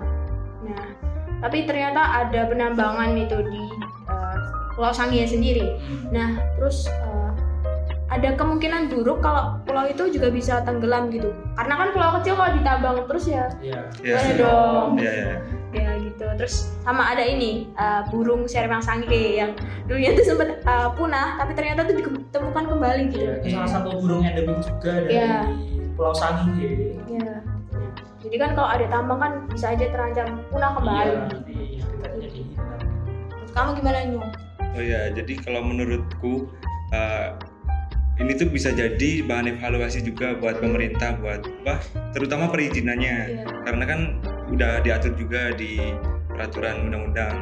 [0.67, 0.85] Nah
[1.39, 3.63] tapi ternyata ada penambangan itu di
[4.11, 4.37] uh,
[4.75, 5.79] Pulau Sangihe sendiri.
[5.87, 6.11] Hmm.
[6.11, 7.31] Nah, terus uh,
[8.09, 11.29] ada kemungkinan buruk kalau pulau itu juga bisa tenggelam gitu
[11.61, 13.81] karena kan pulau kecil kalau ditambang terus ya Iya.
[14.01, 14.17] Ya.
[14.17, 14.89] Iya dong.
[14.97, 15.35] Iya, iya.
[15.69, 19.53] Ya gitu terus sama ada ini uh, burung seremang sangke yang
[19.85, 23.89] dulunya tuh sempat uh, punah tapi ternyata tuh ditemukan kembali gitu Iya, itu salah satu
[24.01, 25.37] burung endemik juga dari Iya.
[25.93, 26.95] Pulau Sangihe.
[27.11, 27.43] Ya.
[28.19, 32.81] jadi kan kalau ada tambang kan bisa aja terancam punah kembali Iya, dihilang.
[33.35, 34.31] Terus kamu gimana nyung
[34.69, 36.47] Oh ya, jadi kalau menurutku
[36.93, 37.29] uh,
[38.19, 41.75] ini tuh bisa jadi bahan evaluasi juga buat pemerintah buat apa
[42.11, 43.45] terutama perizinannya Iya.
[43.63, 44.01] karena kan
[44.53, 45.79] udah diatur juga di
[46.33, 47.37] peraturan undang-undang.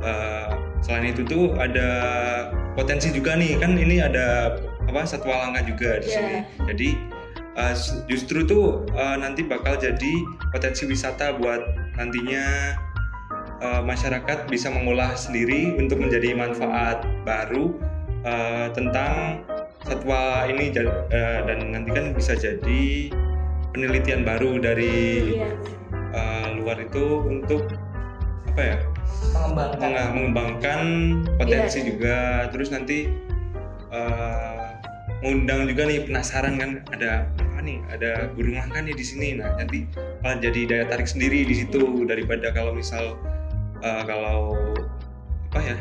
[0.00, 0.48] Uh,
[0.84, 1.88] selain itu tuh ada
[2.76, 4.54] potensi juga nih kan ini ada
[4.86, 6.14] apa satwa langka juga di Iya.
[6.14, 6.36] sini.
[6.68, 6.88] Jadi
[7.58, 7.74] uh,
[8.06, 10.14] justru tuh uh, nanti bakal jadi
[10.52, 11.64] potensi wisata buat
[11.98, 12.76] nantinya
[13.64, 17.74] uh, masyarakat bisa mengolah sendiri untuk menjadi manfaat baru
[18.22, 19.42] uh, tentang
[19.82, 23.10] satwa ini uh, dan nanti kan bisa jadi
[23.74, 25.50] penelitian baru dari Iya.
[26.16, 27.68] Uh, luar itu untuk
[28.48, 28.78] apa ya
[29.36, 30.12] Mengembangkan.
[30.16, 30.80] mengembangkan
[31.36, 31.86] potensi Iya.
[31.92, 32.16] juga
[32.50, 33.06] terus nanti
[33.92, 34.76] uh,
[35.20, 39.52] mengundang juga nih penasaran kan ada apa nih ada burung langka nih di sini nah
[39.56, 39.84] nanti
[40.20, 43.16] malah jadi daya tarik sendiri di situ daripada kalau misal
[43.80, 44.56] uh, kalau
[45.52, 45.76] apa ya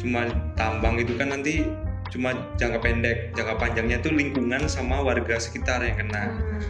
[0.00, 0.24] cuma
[0.56, 1.68] tambang itu kan nanti
[2.08, 6.60] cuma jangka pendek jangka panjangnya tuh lingkungan sama warga sekitar yang kena Hmm.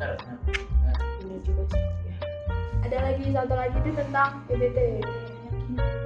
[0.00, 0.36] Benar, benar.
[2.90, 4.78] Ada lagi satu lagi itu tentang PBT.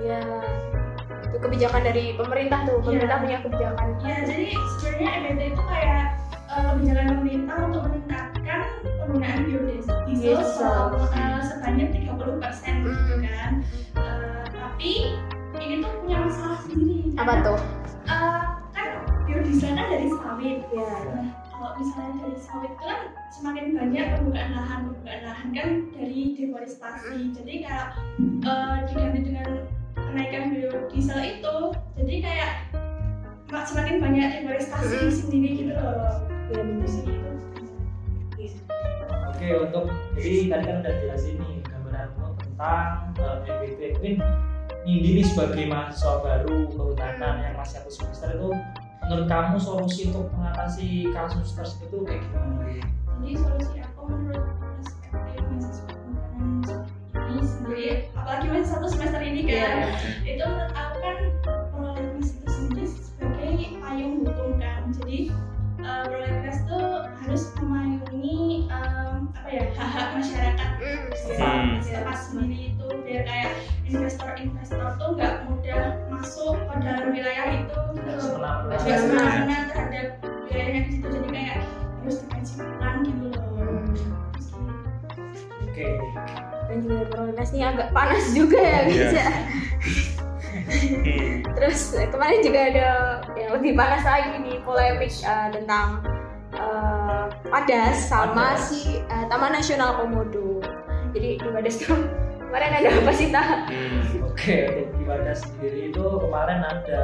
[0.05, 0.21] Ya.
[1.25, 2.85] Itu kebijakan dari pemerintah tuh.
[2.85, 3.89] Pemerintah punya kebijakan.
[4.05, 6.05] Ya, jadi sebenarnya MBT itu kayak
[6.45, 8.61] eh, kebijakan pemerintah untuk meningkatkan
[9.01, 10.37] penggunaan biodiesel
[11.09, 13.23] eh, sebanyak 30 persen gitu Hmm.
[13.25, 13.51] kan.
[13.97, 14.93] Eh, tapi
[15.57, 17.17] ini tuh punya masalah sendiri.
[17.17, 17.59] Apa tuh?
[18.05, 18.43] eh,
[18.77, 18.89] kan
[19.25, 20.59] biodiesel kan dari sawit.
[20.69, 20.93] Ya.
[21.09, 21.25] Nah,
[21.65, 23.01] kalau misalnya dari sawit itu kan
[23.33, 27.33] semakin banyak pembukaan lahan, pembukaan lahan kan dari deforestasi.
[27.33, 27.87] Jadi kayak
[28.45, 29.49] eh, diganti dengan
[29.97, 31.57] kenaikan biodiesel itu,
[31.97, 32.51] jadi kayak
[33.49, 36.29] mak- semakin banyak deforestasi sendiri gitu loh.
[36.53, 37.05] Ya bener sih.
[38.37, 38.61] Gitu.
[39.33, 39.89] Oke untuk
[40.21, 44.21] jadi tadi kan udah jelasin nih gambaranmu tentang uh, EBT mungkin
[44.85, 48.53] Nindi nih sebagai mahasiswa baru kehutanan yang masih satu semester itu
[49.05, 52.55] menurut kamu solusi untuk mengatasi kasus tersebut itu kayak gimana?
[53.21, 54.45] Jadi solusi aku menurut
[54.81, 55.93] perspektif mahasiswa
[57.25, 59.73] ini sendiri, apalagi masih satu semester ini kan,
[60.23, 60.37] Iya.
[60.37, 61.17] itu menurut aku kan
[61.73, 65.19] prolegnas itu sendiri sebagai payung hukum kan jadi
[65.81, 66.81] uh, prolegnas itu
[67.25, 68.39] harus memayungi
[68.69, 70.69] um, apa ya hak-hak masyarakat
[71.35, 71.81] Hmm.
[71.81, 73.51] masyarakat sendiri itu biar kayak
[87.95, 89.29] panas juga ya guys ya.
[90.65, 91.45] Hmm.
[91.55, 92.89] Terus eh, kemarin juga ada
[93.39, 96.03] yang lebih panas lagi nih polemik eh, tentang
[96.59, 98.69] eh, Padas sama Padas.
[98.69, 100.59] si eh, Taman Nasional Komodo.
[101.15, 101.95] Jadi di Padas tuh
[102.51, 103.71] kemarin ada apa sih tak?
[103.71, 104.27] Hmm.
[104.27, 107.03] Oke, untuk di Wadas sendiri itu kemarin ada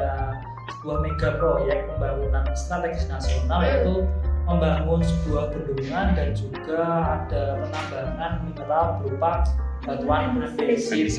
[0.78, 4.06] sebuah mega proyek pembangunan strategis nasional yaitu
[4.50, 6.82] membangun sebuah bendungan dan juga
[7.22, 9.46] ada penambangan mineral berupa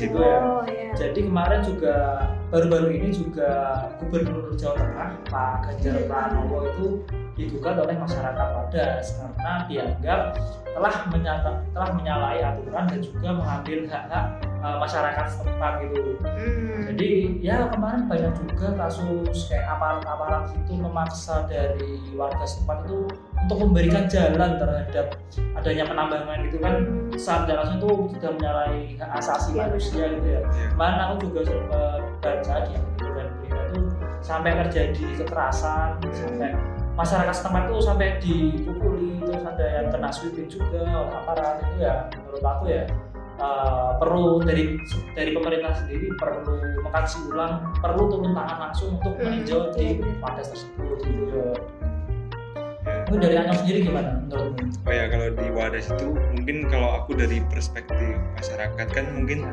[0.06, 0.38] gitu ya.
[0.38, 0.94] Oh ya.
[0.94, 1.94] Jadi kemarin juga
[2.52, 3.50] baru-baru ini juga
[3.98, 6.86] Gubernur Jawa Tengah Pak Ganjar Pranowo itu
[7.42, 10.20] digugat oleh masyarakat Wadas karena dianggap
[10.72, 14.26] telah menyata, telah menyalahi aturan dan juga mengambil hak-hak
[14.64, 16.00] uh, masyarakat setempat gitu.
[16.22, 16.80] Hmm.
[16.94, 17.10] Jadi
[17.44, 22.98] ya kemarin banyak juga kasus kayak aparat-aparat itu memaksa dari warga setempat itu
[23.42, 25.06] untuk memberikan jalan terhadap
[25.58, 26.74] adanya penambangan gitu kan
[27.18, 30.40] saat langsung itu sudah menyalahi hak asasi Iya, manusia gitu ya.
[30.72, 33.80] Kemarin aku juga sempat baca di berita itu
[34.22, 36.54] sampai terjadi kekerasan sampai
[36.92, 41.94] masyarakat setempat itu sampai dipukuli terus ada yang kena sweeping juga oleh aparat itu ya
[42.20, 42.84] menurut aku ya
[43.40, 44.76] uh, perlu dari
[45.16, 50.02] dari pemerintah sendiri perlu mengkaji ulang perlu turun tangan langsung untuk Hmm, meninjau di.
[50.20, 51.50] Wadas tersebut gitu ya.
[52.82, 52.98] Ya.
[53.06, 54.62] Tapi dari Anda sendiri gimana menurutmu?
[54.82, 59.46] Oh ya kalau di Wadas itu mungkin kalau aku dari perspektif masyarakat kan mungkin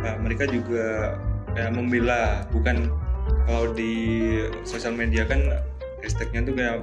[0.00, 1.18] uh, mereka juga
[1.52, 2.88] kayak membela bukan
[3.46, 3.92] kalau di
[4.62, 5.42] sosial media kan
[6.00, 6.76] hashtagnya tuh kayak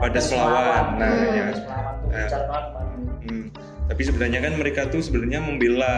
[0.00, 0.96] Wadas melawan.
[0.96, 1.36] Nah Hmm.
[1.36, 1.46] ya.
[1.52, 2.80] Kemarin.
[3.20, 3.46] Hmm.
[3.84, 5.96] Tapi sebenarnya kan mereka tuh sebenarnya membela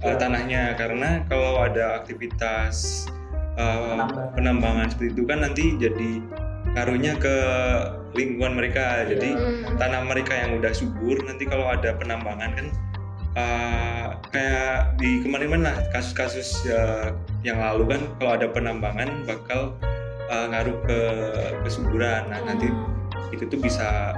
[0.00, 0.16] uh, Ya.
[0.20, 3.06] tanahnya karena kalau ada aktivitas
[3.56, 4.28] uh, Penambangan.
[4.36, 6.10] penambangan seperti itu kan nanti jadi
[6.76, 7.36] ngaruhnya ke
[8.12, 9.76] lingkungan mereka jadi Hmm.
[9.80, 12.66] tanah mereka yang udah subur nanti kalau ada penambangan kan
[13.36, 19.72] uh, kayak di kemarin lah kasus-kasus uh, yang lalu kan kalau ada penambangan bakal
[20.30, 21.00] uh, ngaruh ke
[21.66, 22.30] kesuburan.
[22.30, 22.70] Nah nanti
[23.34, 24.14] itu tuh bisa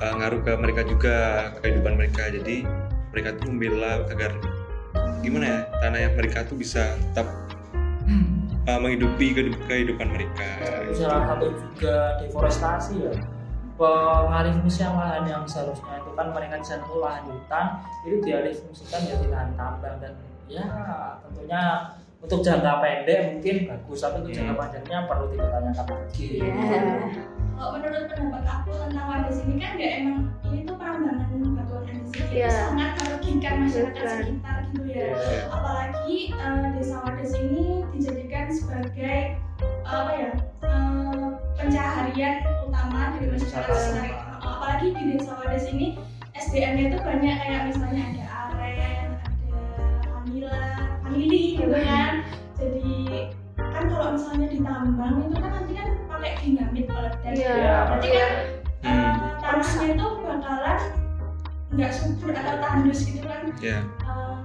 [0.00, 1.16] uh, ngaruh ke mereka juga
[1.60, 2.30] kehidupan mereka.
[2.30, 2.62] Jadi
[3.10, 4.38] mereka tuh membela agar
[5.20, 7.26] gimana ya tanah yang mereka tuh bisa tetap
[8.66, 10.48] uh, menghidupi kehidup- kehidupan mereka.
[10.94, 13.12] Salah satu juga deforestasi ya.
[13.76, 17.66] Pengalih fungsian lahan yang seharusnya itu kan mereka di sana lahan hutan
[18.08, 20.16] itu dialih fungsikan jadi lahan tambang dan
[20.48, 20.64] ya
[21.20, 26.80] tentunya untuk jangka pendek mungkin bagus tapi untuk jangka panjangnya perlu dipertanyakan lagi Iya.
[27.56, 32.20] Kalau menurut pendapat aku tentang wadas ini kan nggak emang ini tuh perambangan batuan andesit
[32.20, 32.48] itu Iya.
[32.52, 35.06] sangat merugikan masyarakat sekitar gitu ya.
[35.16, 35.40] Iya.
[35.48, 37.64] Apalagi eh, desa wadas ini
[37.96, 39.18] dijadikan sebagai
[39.84, 40.30] apa ya
[40.68, 41.26] eh,
[41.56, 44.08] pencaharian utama dari masyarakat sekitar.
[44.36, 45.86] Apalagi di desa wadas ini
[46.36, 50.60] SDM-nya itu banyak kayak misalnya ada aren, ada vanila,
[51.16, 52.12] vanili gitu kan.
[52.60, 52.92] Jadi
[53.56, 57.32] kan kalau misalnya ditambang itu kan nanti kan pakai dinamit meledak.
[57.32, 57.56] Iya.
[57.88, 58.30] Berarti kan
[58.86, 58.92] Hmm.
[58.92, 60.78] eh, tanahnya itu bakalan
[61.74, 63.42] nggak subur atau tandus gitu kan.
[63.58, 64.36] ya Eh,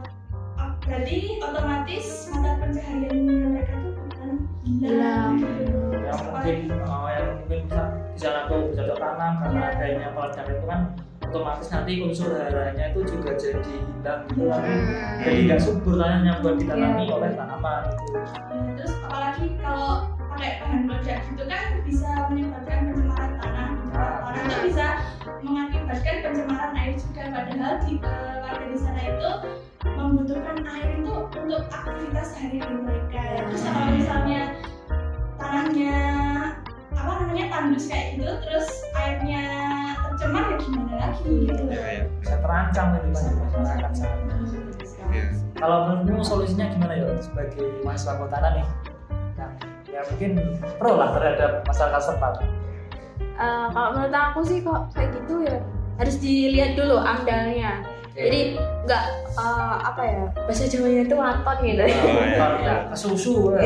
[0.58, 5.32] ah, berarti otomatis mata pencahariannya mereka tuh bakalan hilang.
[5.38, 5.76] Gitu.
[6.02, 7.82] yang mungkin eh, yang mungkin bisa
[8.12, 9.70] di sana tuh bercocok tanam karena Iya.
[9.76, 10.82] adanya peledak itu kan
[11.32, 15.24] otomatis nanti unsur haranya itu juga jadi hilang gitu kan Hmm.
[15.24, 17.14] jadi nggak subur tanahnya buat ditanami Iya.
[17.16, 18.20] oleh tanaman gitu
[18.76, 19.92] terus apalagi kalau
[20.32, 23.68] pakai bahan peledak gitu kan bisa menyebabkan pencemaran tanah.
[23.76, 23.96] gitu.
[23.96, 24.20] Ah.
[24.24, 24.88] Orang tuh bisa
[25.44, 29.30] mengakibatkan pencemaran air juga padahal di eh, warga di sana itu
[29.84, 33.22] membutuhkan air itu untuk aktivitas sehari-hari mereka.
[33.52, 34.42] Terus kalau misalnya
[35.36, 35.96] tanahnya
[36.92, 39.44] apa namanya tandus kayak gitu terus airnya
[40.12, 41.34] tercemar ya gimana lagi?
[41.48, 43.24] Gitu ya ya bisa terancam kehidupan
[43.56, 44.16] masyarakat sana
[45.12, 45.26] ya
[45.60, 48.68] kalau menurutmu solusinya gimana ya sebagai mahasiswa kehutanan nih?
[49.38, 49.52] Yang
[49.92, 50.32] ya mungkin
[50.80, 52.34] pro lah terhadap masyarakat setempat.
[53.22, 55.58] Eh, kalau menurut aku sih kok kayak gitu ya
[56.00, 59.04] harus dilihat dulu amdalnya jadi nggak
[59.40, 61.84] eh, apa ya bahasa Jawanya itu waton gitu.
[61.84, 62.36] Oh, iya.
[62.36, 62.76] Kalau ya.
[62.92, 63.62] Kesusu ya.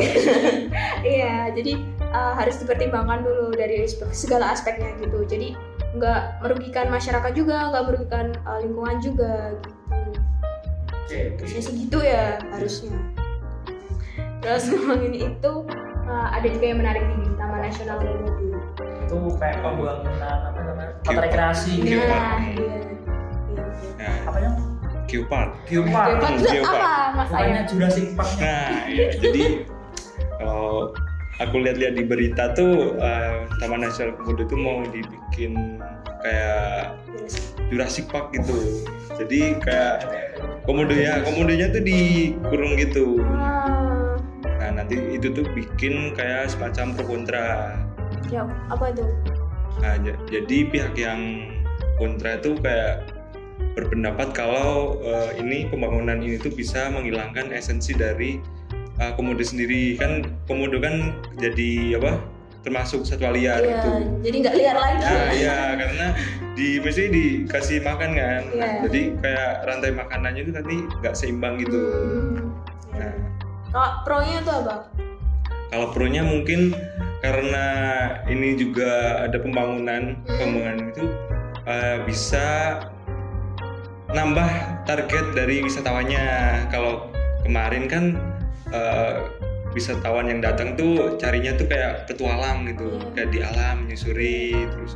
[1.17, 5.25] iya jadi eh, harus dipertimbangkan dulu dari segala aspeknya gitu.
[5.25, 5.58] Jadi
[5.95, 10.19] nggak merugikan masyarakat juga nggak merugikan eh, lingkungan juga gitu.
[11.05, 12.97] Oke, harusnya sih gitu ya harusnya.
[14.43, 15.53] Terus ngomongin itu
[16.05, 18.36] eh, ada juga yang menarik di Taman Nasional Komodo
[19.05, 22.77] itu kayak pembangunan apa namanya tempat rekreasi nah iya iya
[24.01, 24.12] ya.
[24.25, 24.51] Apa ya?
[25.05, 29.69] Geopark geopark Geopark apa mas Ayah Jurassic Park Nah, ya, jadi
[30.41, 30.91] kalau
[31.39, 35.80] aku lihat-lihat di berita tuh eh, Taman Nasional Komodo tuh mau dibikin
[36.24, 36.95] kayak
[37.69, 38.86] Jurassic Park gitu.
[39.15, 40.04] Jadi kayak
[40.67, 43.24] komodo ya, komodonya tuh dikurung gitu.
[43.32, 44.19] Ah,
[44.65, 47.45] Nah, nanti itu tuh bikin kayak semacam pro kontra.
[48.34, 48.41] ya
[48.74, 49.06] apa itu
[49.78, 51.21] Nah, jadi pihak yang
[52.02, 53.06] kontra itu kayak
[53.78, 58.41] berpendapat kalau eh, ini pembangunan ini tuh bisa menghilangkan esensi dari
[58.95, 62.19] eh, komodo sendiri kan komodo kan jadi apa
[62.62, 63.89] termasuk satwa liar Iya, gitu.
[64.25, 66.05] jadi nggak liar lagi Nah, iya karena
[66.55, 68.41] di mesti dikasih makan kan.
[68.49, 68.79] Nah, Iya.
[68.89, 71.77] jadi kayak rantai makanannya itu nanti nggak seimbang gitu.
[71.77, 72.49] Hmm.
[72.95, 73.13] Nah,
[73.69, 74.75] Kalau pro-nya itu apa?
[75.65, 76.71] kalau pro-nya mungkin
[77.19, 77.65] karena
[78.25, 78.89] ini juga
[79.21, 80.38] ada pembangunan, Hmm.
[80.39, 81.03] pembangunan itu
[81.65, 82.77] eh, bisa
[84.08, 84.49] nambah
[84.86, 86.25] target dari wisatawannya.
[86.69, 87.10] Kalau
[87.41, 88.03] kemarin kan
[88.69, 89.15] eh,
[89.71, 93.12] wisatawan yang datang tuh carinya tuh kayak petualang gitu, Iya.
[93.12, 94.93] kayak di alam menyusuri, terus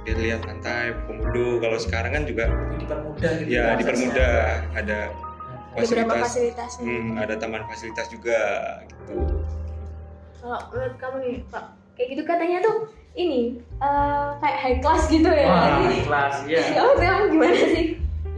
[0.00, 1.58] dia lihat pantai Komodo.
[1.58, 3.78] Kalau sekarang kan juga dipermudah gitu ya aksesnya.
[3.78, 4.36] dipermudah,
[4.72, 4.98] ada
[5.72, 6.82] fasilitas, fasilitasnya.
[6.82, 8.40] hmm, ada taman fasilitas juga
[8.86, 9.16] gitu.
[10.40, 12.76] Kalau menurut kamu nih, Pak, kayak gitu katanya tuh
[13.12, 13.40] ini
[13.76, 15.46] eh, kayak high class gitu ya.
[15.46, 17.86] wah kelas ya Kamu kamu gimana sih?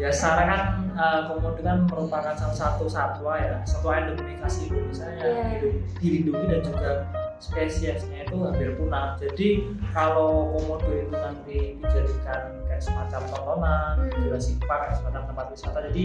[0.02, 0.60] Ya sekarang kan
[0.92, 5.70] uh, komodo kan merupakan salah satu satwa ya satwa endemik asli Indonesia yang Iya.
[5.96, 6.90] dilindungi dan juga
[7.38, 9.48] spesiesnya itu hampir punah jadi
[9.90, 14.20] kalau komodo itu nanti dijadikan kayak semacam tontonan Hmm.
[14.20, 16.04] Jurassic Park semacam tempat wisata jadi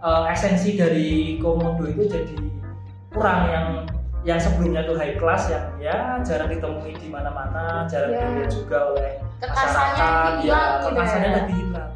[0.00, 2.36] uh, esensi dari komodo itu jadi
[3.10, 3.66] kurang yang
[4.24, 8.24] yang sebelumnya tuh high class yang ya jarang ditemui di mana-mana jarang Iya.
[8.26, 11.36] dilihat juga oleh Kekasannya masyarakat ya gitu kekasannya ya.
[11.36, 11.90] jadi hilang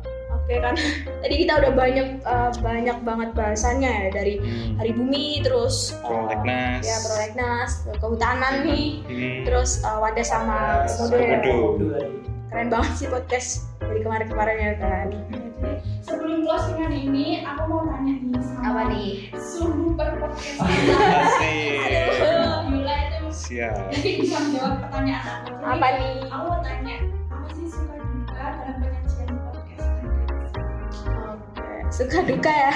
[0.48, 0.56] Oke.
[0.56, 0.74] Oke kan
[1.22, 4.80] tadi kita udah banyak eh, banyak banget bahasannya ya dari Hmm.
[4.80, 6.80] hari bumi terus eh, Prolegnas.
[6.82, 9.40] ya prolegnas kehutanan nih Hmm.
[9.44, 10.58] terus eh, wadah sama
[10.88, 11.36] komodo ya
[12.48, 18.14] keren banget sih podcast dari kemarin-kemarin ya kan Jadi, sebelum closingan ini aku mau tanya
[18.16, 21.76] nih sama apa nih suhu berpodcast Asik.
[22.72, 23.76] Yula itu Siap.
[23.92, 26.96] mungkin bisa menjawab pertanyaan aku Jadi, apa nih aku mau tanya
[31.98, 32.72] suka duka ya.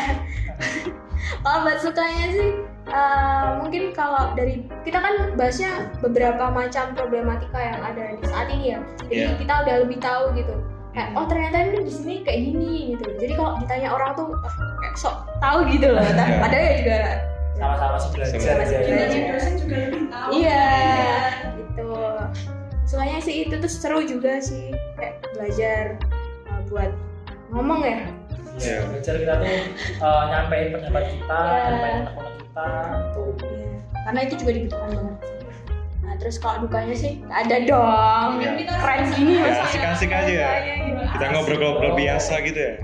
[1.46, 2.50] kalau buat sukanya sih,
[2.90, 8.74] eh, mungkin kalau dari kita kan bahasnya beberapa macam problematika yang ada di saat ini
[8.74, 8.78] ya.
[9.06, 9.38] Jadi Iya.
[9.38, 10.54] kita udah lebih tahu gitu.
[10.92, 13.06] Kayak oh ternyata ini di sini kayak gini gitu.
[13.16, 16.02] Jadi kalau ditanya orang tuh ah, kayak sok tahu gitu loh.
[16.04, 16.36] Iya.
[16.42, 16.98] Padahal ya juga
[17.56, 18.80] sama-sama belajar ya.
[18.82, 20.66] Jadi dosen juga lebih tahu iya
[21.56, 21.90] gitu.
[22.84, 25.82] Sukanya sih itu tuh seru juga sih kayak belajar
[26.50, 26.90] eh, buat
[27.56, 28.04] ngomong ya.
[28.54, 29.48] Iya, belajar kita tuh
[29.98, 31.60] eh, nyampein pendapat kita, Iya.
[31.64, 32.66] nyampein unek kita
[33.10, 33.30] tuh.
[33.40, 33.70] Iya,
[34.04, 35.16] karena itu juga dibutuhkan banget.
[36.02, 38.30] Nah, terus kalau dukanya sih ada dong.
[38.38, 38.50] Iya.
[38.68, 40.48] Keren gini Ya, masa asik-asik aja ya.
[40.60, 41.00] gitu.
[41.12, 42.74] Kita ngobrol-ngobrol biasa gitu ya.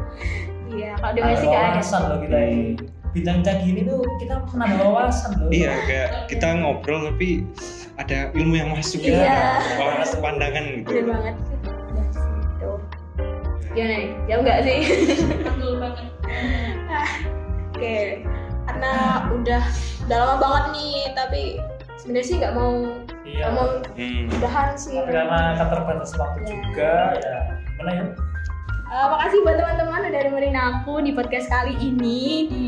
[0.68, 1.98] Iya, kalau dukanya sih nggak ada.
[2.06, 2.64] loh kita ini.
[3.08, 5.48] Bintang cak gini tuh kita menambah wawasan loh.
[5.48, 7.44] Iya, kayak kita ngobrol tapi
[7.98, 9.16] ada ilmu yang masuk gitu.
[9.16, 9.58] Iya.
[9.76, 10.88] Wawasan pandangan gitu.
[10.92, 11.44] Bener banget sih.
[11.44, 11.57] Ya, gitu.
[13.70, 14.10] Gimana nih?
[14.26, 14.78] Jauh nggak sih?
[15.44, 16.06] betul banget
[17.68, 17.98] Oke,
[18.66, 18.92] karena
[19.30, 19.62] udah
[20.04, 21.42] udah lama banget nih, tapi
[21.96, 22.72] sebenarnya sih nggak mau
[23.22, 23.38] Iya.
[23.38, 24.24] nggak mau Hmm.
[24.32, 24.96] udahan sih.
[24.96, 26.50] Tapi karena keterbatasan waktu Iya.
[26.50, 28.04] juga ya gimana ya?
[28.88, 32.64] Eh, makasih buat teman-teman udah dengerin aku di podcast kali ini di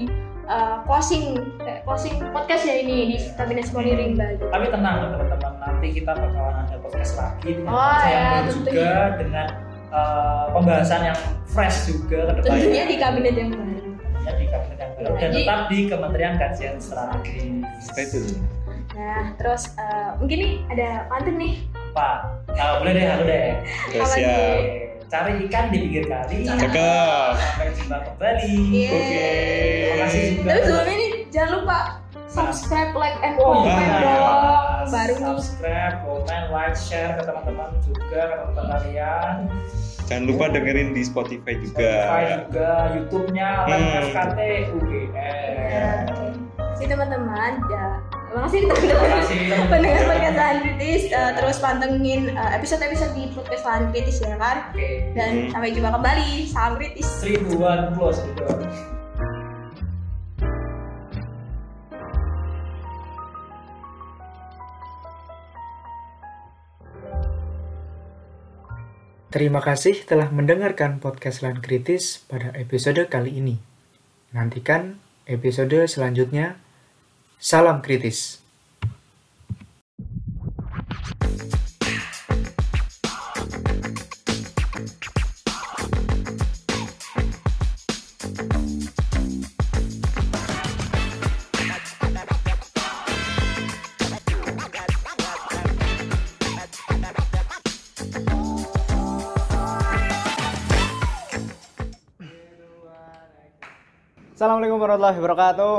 [0.46, 4.46] eh, closing eh, closing podcast ya ini di kabinet Sony Rimba gitu.
[4.46, 9.48] Tapi tenang teman-teman, nanti kita bakalan ada podcast lagi dengan Oh, yang ya, juga dengan
[9.90, 11.18] eh, pembahasan yang
[11.50, 12.62] fresh juga ke depannya.
[12.62, 13.79] Tentunya di kabinet yang baru.
[13.90, 17.83] Tentunya di kabinet yang baru dan Jadi- tetap di Kementerian Kajian Strategis.
[17.83, 18.38] Stay tune.
[18.90, 21.55] Nah, terus eh, mungkin nih ada pantun nih.
[21.90, 22.16] Pak,
[22.55, 23.46] nah, boleh deh, aku deh.
[23.98, 24.59] Apa siap.
[25.11, 26.46] Cari ikan di pinggir kali.
[26.46, 27.35] Cakep.
[27.35, 28.55] Sampai jumpa kembali.
[28.87, 29.26] Oke.
[29.90, 30.50] Terima kasih juga.
[30.55, 31.79] Tapi sebelumnya nih jangan lupa
[32.30, 34.86] subscribe, like, and Oh, comment dong.
[34.88, 39.36] Baru subscribe, komen, like, share ke teman-teman juga ke teman-teman kalian.
[40.04, 41.86] Jangan lupa dengerin di Spotify juga.
[41.86, 44.02] Spotify juga, YouTube-nya Hmm.
[44.04, 46.02] FKT Ya, UGM.
[46.08, 46.28] oke.
[46.74, 47.86] Sih teman-teman, ya.
[48.24, 49.10] Terima kasih Terima teman-teman.
[49.12, 49.68] kasih teman-teman.
[49.72, 54.56] Pendengar podcast Lahan Kritis, eh, terus pantengin eh, episode-episode di podcast Lahan Kritis ya kan.
[54.70, 54.88] Oke.
[55.12, 55.50] Dan Hmm.
[55.50, 56.30] sampai jumpa kembali.
[56.46, 57.06] Salam kritis.
[57.06, 58.46] Seribuan plus gitu.
[69.30, 73.62] Terima kasih telah mendengarkan podcast Lahan Kritis pada episode kali ini.
[74.34, 76.58] Nantikan episode selanjutnya.
[77.38, 78.39] Salam kritis.
[104.90, 105.76] Warahmatullahi wabarakatuh.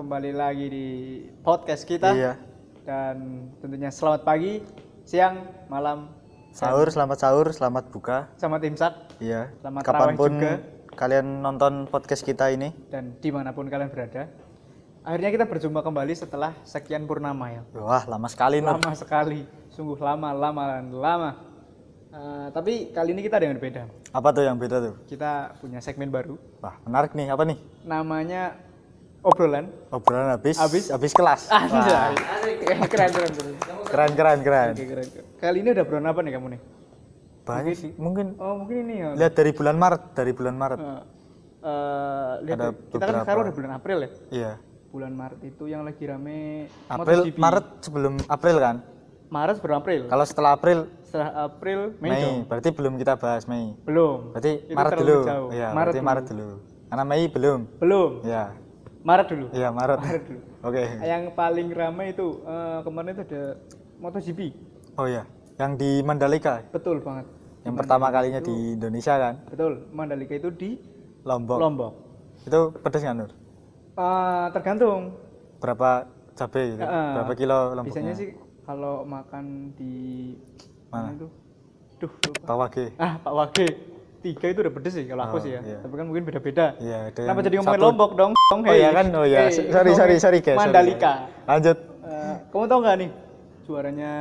[0.00, 0.86] Kembali lagi di
[1.44, 2.16] podcast kita.
[2.16, 2.32] Iya.
[2.80, 4.64] Dan tentunya selamat pagi,
[5.04, 6.08] siang, malam,
[6.48, 8.32] Sahur, selamat sahur, selamat buka.
[8.40, 9.52] selamat imsak, Iya.
[9.60, 10.64] Selamat Kapan pun juga.
[10.96, 12.72] kalian nonton podcast kita ini.
[12.88, 14.32] dan di mana pun kalian berada.
[15.04, 17.62] Akhirnya kita berjumpa kembali setelah sekian purnama ya.
[17.76, 18.80] Wah, lama sekali Nur.
[18.80, 19.44] Lama sekali,
[19.76, 21.30] sungguh lama, lama, dan lama.
[22.14, 23.90] Eh, tapi kali ini kita ada yang berbeda.
[24.14, 24.94] Apa tuh yang beda tuh?
[25.04, 27.26] Kita punya segmen baru, Wah, menarik nih.
[27.26, 27.58] Apa nih?
[27.82, 28.54] namanya
[29.20, 29.66] obrolan.
[29.90, 30.94] Obrolan habis Habis?
[30.94, 31.50] habis kelas.
[31.52, 32.14] Anjay.
[32.86, 33.54] keren, keren, keren.
[33.84, 34.72] Keren keren keren.
[34.72, 35.06] Oke, keren.
[35.42, 36.60] Kali ini ada obrolan apa nih kamu nih?
[37.44, 37.90] Banyak sih.
[37.98, 39.10] Mungkin Oh mungkin ini ya.
[39.18, 40.78] lihat dari bulan Maret, dari bulan Maret.
[40.78, 41.02] Eh,
[41.66, 44.10] eh, lihat Ada deh, kita kan sekarang udah bulan April ya.
[44.30, 44.52] Iya.
[44.94, 47.38] Bulan Maret itu yang lagi rame April MotoGP.
[47.42, 48.76] Maret sebelum April kan?
[49.28, 50.00] Maret sebelum April.
[50.06, 52.38] Kalau setelah April Setelah April Mei, Mei, dong.
[52.50, 53.74] berarti belum kita bahas Mei.
[53.86, 54.34] Belum.
[54.34, 55.18] Berarti Itu Maret dulu.
[55.22, 55.48] jauh.
[55.50, 56.06] Iya, Maret berarti dulu.
[56.08, 56.48] Maret dulu.
[56.90, 57.60] Karena Mei belum.
[57.78, 58.10] Belum.
[58.22, 58.44] Iya.
[59.04, 59.46] Maret dulu.
[59.52, 59.98] Iya, Maret.
[60.00, 60.40] Maret dulu.
[60.64, 60.82] Oke.
[61.02, 63.42] Yang paling ramai itu eh, kemarin itu ada
[63.94, 64.40] MotoGP.
[64.94, 65.22] Oh iya,
[65.54, 66.62] yang di Mandalika.
[66.70, 67.26] Betul banget.
[67.64, 69.34] Yang pertama kalinya di Indonesia kan?
[69.48, 69.88] Betul.
[69.90, 70.70] Mandalika itu di
[71.24, 71.58] Lombok.
[71.58, 71.92] Lombok.
[72.44, 73.30] Itu pedes nggak Nur?
[73.94, 75.14] Eh, tergantung.
[75.58, 76.82] Berapa cabai gitu?
[76.82, 78.02] Eh, Berapa kilo lomboknya?
[78.02, 78.28] Biasanya sih
[78.64, 79.44] kalau makan
[79.74, 79.94] di
[80.88, 81.12] Mana?
[81.12, 81.28] itu?
[81.96, 82.42] Duh, lupa.
[82.44, 82.84] Pak Wage.
[82.96, 83.66] Ah, Pak Wage.
[84.20, 85.60] tiga itu udah pedes sih kalau aku Oh, sih ya.
[85.60, 85.78] iya.
[85.78, 86.72] Tapi kan mungkin beda-beda.
[86.78, 88.32] Iya, Kenapa yang jadi ngomongin satu- Lombok dong?
[88.32, 89.06] Dong, Oh iya kan?
[89.12, 89.38] Oh iya.
[89.38, 90.48] Hey, sorry, ngomongin sorry, sorry, guys.
[90.48, 91.04] sorry, Mandalika.
[91.04, 91.44] guys.
[91.44, 91.78] Lanjut.
[92.02, 93.10] Eh, kamu tahu nggak nih
[93.62, 94.12] juaranya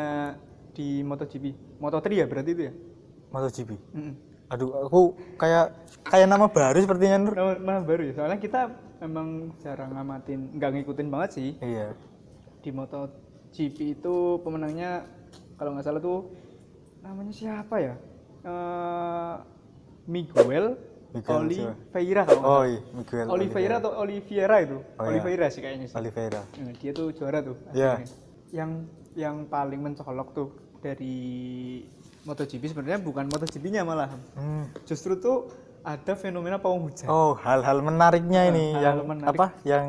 [0.71, 1.45] di MotoGP?
[1.79, 2.73] Moto3 ya berarti itu ya?
[3.29, 3.69] MotoGP.
[3.95, 4.13] Mm-mm.
[4.49, 5.01] Aduh, aku
[5.35, 5.65] kayak
[6.05, 7.33] kayak nama baru sepertinya Nur.
[7.33, 8.13] Nama, nama baru ya.
[8.13, 8.61] Soalnya kita
[8.99, 9.27] emang
[9.57, 11.49] jarang ngamatin, nggak ngikutin banget sih.
[11.57, 11.95] Iya.
[12.59, 12.75] Di
[13.53, 15.05] MotoGP itu pemenangnya
[15.61, 16.25] kalau nggak salah tuh
[17.05, 17.93] namanya siapa ya?
[18.41, 19.35] Eh,
[20.09, 20.73] Miguel,
[21.13, 24.81] Miguel Oliveira kalau Oh iya, Miguel Oliveira atau Oliveira itu?
[24.97, 25.09] Oh, iya.
[25.13, 25.93] Oliveira sih kayaknya sih.
[25.93, 26.41] Oliveira.
[26.57, 27.53] Nah, dia tuh juara tuh.
[27.77, 28.01] Iya.
[28.01, 28.09] akhirnya.
[28.49, 28.69] Yang
[29.13, 30.47] yang paling mencolok tuh
[30.81, 31.15] dari
[32.25, 34.09] MotoGP sebenarnya bukan MotoGP-nya malah.
[34.33, 34.65] Hmm.
[34.89, 35.53] Justru tuh
[35.85, 37.05] ada fenomena pawang hujan.
[37.05, 39.37] Oh, hal-hal menariknya ini hal-hal yang menarik.
[39.37, 39.45] apa?
[39.61, 39.85] Yang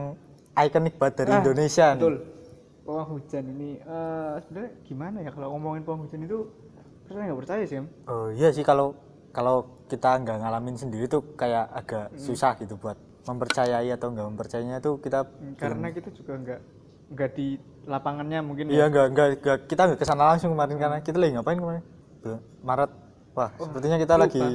[0.53, 2.13] ikonik banget dari Ah, Indonesia Betul.
[2.13, 2.34] nih.
[2.85, 6.45] Pawang hujan ini eh, sebenarnya gimana ya kalau ngomongin pawang hujan itu
[7.03, 7.81] percaya nggak percaya sih?
[8.05, 8.93] Oh iya sih kalau
[9.31, 9.57] kalau
[9.87, 12.19] kita nggak ngalamin sendiri tuh kayak agak Hmm.
[12.19, 15.25] susah gitu buat mempercayai atau nggak mempercayainya tuh kita
[15.57, 16.61] Karena kita juga nggak
[17.11, 17.47] nggak di
[17.85, 18.87] lapangannya mungkin iya ya.
[18.87, 21.85] nggak nggak nggak- kita nggak ke sana langsung kemarin karena kita lagi ngapain kemarin
[22.61, 22.91] Maret
[23.33, 24.25] wah sepertinya kita lupa.
[24.25, 24.49] lagi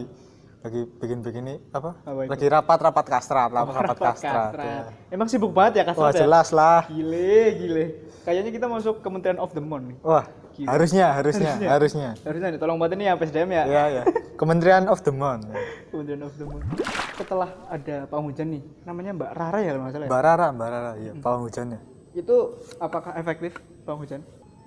[0.59, 2.29] lagi bikin bikin ini apa, Apa itu?
[2.29, 4.65] lagi rapat rapat kastrat rapat, rapat Rapat kastrat, kastrat.
[4.65, 4.81] ya.
[5.09, 6.19] Emang sibuk banget ya wah kastrat ya?
[6.21, 7.85] jelas lah Gile, gile.
[8.19, 9.97] Kayaknya kita masuk Kementerian of the Month nih.
[10.01, 10.67] wah Gila.
[10.69, 11.69] harusnya harusnya Harusnya.
[11.71, 13.63] harusnya Harusnya nih, tolong buat ini ya PSDM ya.
[13.65, 14.03] ya ya
[14.35, 15.47] Kementerian of the Month
[15.87, 16.67] Kementerian of the Month.
[17.15, 20.07] Setelah ada pawang hujan nih, namanya Mbak Rara ya kalau ya?
[20.07, 21.79] Mbak Rara Mbak Rara iya pawang hujannya
[22.11, 22.35] Itu
[22.77, 24.21] apakah efektif pawang hujan?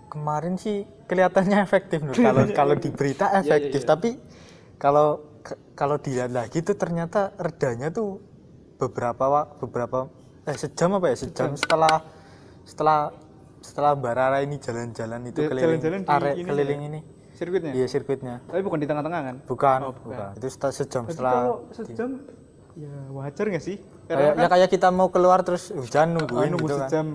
[0.09, 2.17] kemarin sih kelihatannya efektif Nur.
[2.23, 4.17] kalau kalau di berita Iya, efektif tapi
[4.77, 5.32] kalau
[5.73, 8.19] kalau dilihat lagi tuh ternyata redanya tuh
[8.77, 9.27] beberapa
[9.59, 10.11] beberapa
[10.43, 12.03] eh sejam apa ya sejam setelah
[12.63, 12.99] setelah
[13.63, 16.89] setelah Mbak Rara ini jalan-jalan itu Ja- keliling jalan-jalan di area ini keliling ya?
[16.89, 17.01] ini
[17.33, 17.73] Sirkuitnya?
[17.73, 19.37] iya sirkuitnya Tapi bukan di tengah-tengah kan?
[19.45, 20.11] bukan Oh, bukan.
[20.11, 22.11] bukan itu setelah sejam Berarti setelah kalau sejam
[22.75, 23.77] ya wajar nggak sih?
[24.05, 27.07] kayak ya kayak kita mau keluar terus hujan nungguin nunggu gitu kan sejam.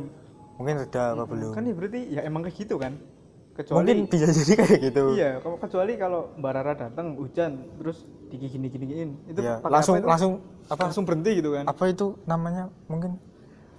[0.55, 2.93] mungkin reda apa belum Kan ya berarti ya emang kayak gitu kan?
[3.57, 7.97] Kecuali mungkin bisa jadi kayak gitu Iya, kalau kecuali kalau Mbak Rara datang hujan terus
[8.29, 10.07] digini gini giniin itu Iya, pakai langsung apa itu?
[10.07, 10.31] langsung
[10.67, 11.65] apa langsung berhenti gitu kan?
[11.65, 13.17] apa itu namanya mungkin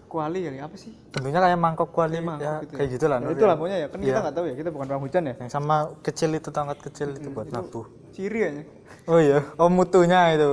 [0.09, 0.91] Kuali kali apa sih?
[1.13, 2.79] bentuknya kayak mangkok kuali Kayak mangkok ya, gitu ya.
[2.81, 3.49] kayak gitu lah Ya, Nur, itu ya.
[3.49, 4.19] lampunya ya, kan kita Iya.
[4.25, 5.35] nggak tahu ya, kita bukan orang hujan ya.
[5.37, 8.63] yang sama kecil itu tongkat kecil itu buat nabuh Ciri aja.
[9.13, 10.53] oh iya oh mutunya itu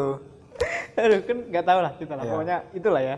[0.96, 2.24] Aduh, kan nggak tahu lah kita lah.
[2.24, 2.32] Iya.
[2.32, 3.16] Pokoknya itulah ya.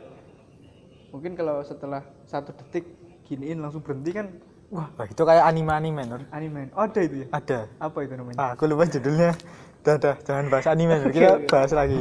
[1.07, 2.89] Mungkin kalau setelah satu detik
[3.23, 4.33] giniin langsung berhenti kan,
[4.69, 6.61] wah wah itu kayak anime anime Nur anime.
[6.71, 7.27] Oh, ada itu ya?
[7.31, 8.37] ada Apa itu namanya?
[8.37, 9.31] ah, aku lupa judulnya
[9.79, 11.11] dah dah jangan bahas anime Nur.
[11.11, 11.97] kita bahas lagi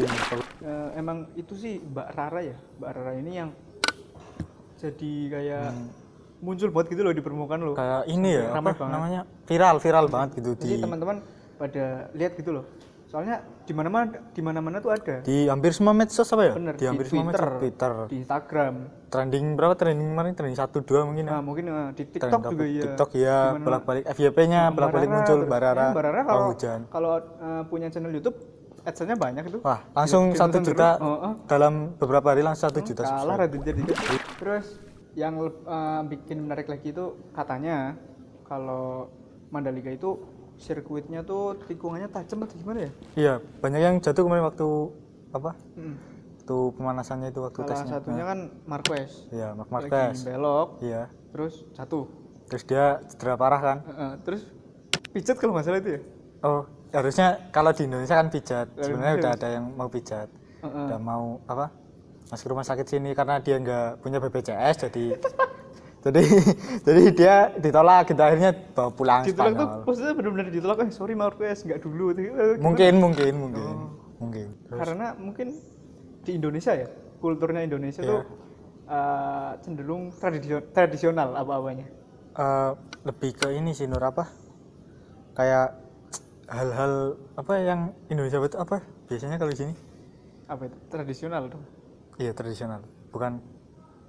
[0.59, 2.57] Eh, emang itu sih Mbak Rara ya.
[2.77, 3.51] Mbak Rara ini yang
[4.77, 5.67] jadi kayak
[6.39, 7.73] muncul buat gitu loh di permukaan loh.
[7.73, 7.81] Hmm.
[7.81, 8.93] kayak ini ya Ramai apa banget.
[8.93, 11.17] namanya viral viral banget gitu Jadi di teman-teman
[11.57, 12.65] pada lihat gitu loh.
[13.17, 15.25] Soalnya di mana-mana di mana-mana tuh ada.
[15.25, 18.75] di hampir semua medsos apa ya Bener, di hampir semua Twitter, medsos Twitter di Instagram,
[19.09, 22.53] trending berapa trending kemarin trending satu dua mungkin ya nah, mungkin eh, di TikTok topik
[22.53, 22.83] juga ya.
[22.85, 26.03] TikTok ya mana- bolak balik FYP-nya Mbak bolak balik muncul terus- Mbak Rara ya, Mbak
[26.05, 28.37] Rara Bang kalau hujan kalau eh, punya channel YouTube
[28.85, 29.59] adsense-nya banyak itu.
[29.65, 30.89] wah langsung satu juta.
[31.01, 31.33] Oh, oh.
[31.49, 33.49] dalam beberapa hari langsung satu juta Kalah.
[33.49, 33.73] Raditya.
[34.37, 34.77] Terus
[35.17, 37.97] yang eh, bikin menarik lagi itu katanya
[38.45, 39.09] kalau
[39.49, 42.91] Mandalika itu sirkuitnya tuh tikungannya tajam atau gimana ya?
[43.15, 44.69] Iya, banyak yang jatuh kemarin waktu
[45.31, 45.53] apa?
[45.77, 45.97] Mm.
[46.41, 47.93] Waktu pemanasannya itu waktu Salah tesnya.
[47.99, 49.11] satunya kan Marquez.
[49.29, 50.17] Iya, Mark Lagi Marquez.
[50.23, 51.03] belok, Iya.
[51.31, 52.07] terus jatuh.
[52.47, 53.79] Terus dia cedera parah kan?
[53.83, 54.43] Eh, terus
[55.11, 56.01] pijat kalau nggak salah itu ya?
[56.41, 56.63] Oh,
[56.95, 58.67] harusnya kalau di Indonesia kan pijat.
[58.71, 60.29] Kalau Sebenarnya udah ada yang mau pijat.
[60.31, 60.85] Eh, eh.
[60.87, 61.75] Udah mau apa?
[62.27, 65.05] Masuk rumah sakit sini karena dia nggak punya BPJS jadi
[66.07, 66.23] jadi
[66.87, 69.83] jadi dia ditolak gitu akhirnya bawa pulang Ditolak tuh Spanyol.
[69.83, 72.55] maksudnya benar-benar ditolak eh sorry Marquez nggak dulu gimana?
[72.57, 73.75] Mungkin mungkin mungkin.
[74.17, 74.47] Mungkin.
[74.65, 75.49] Terus karena mungkin
[76.23, 78.09] di Indonesia ya kulturnya Indonesia Iya.
[78.09, 78.21] tuh
[78.87, 81.87] eh, cenderung tradisio- tradisional apa-apanya
[82.33, 82.71] eh,
[83.03, 84.31] lebih ke ini sih Nur apa
[85.33, 85.69] kayak
[86.47, 86.93] hal-hal
[87.35, 89.75] apa yang Indonesia itu apa biasanya kalau di sini
[90.47, 91.63] apa itu tradisional tuh
[92.17, 92.81] iya tradisional
[93.11, 93.43] bukan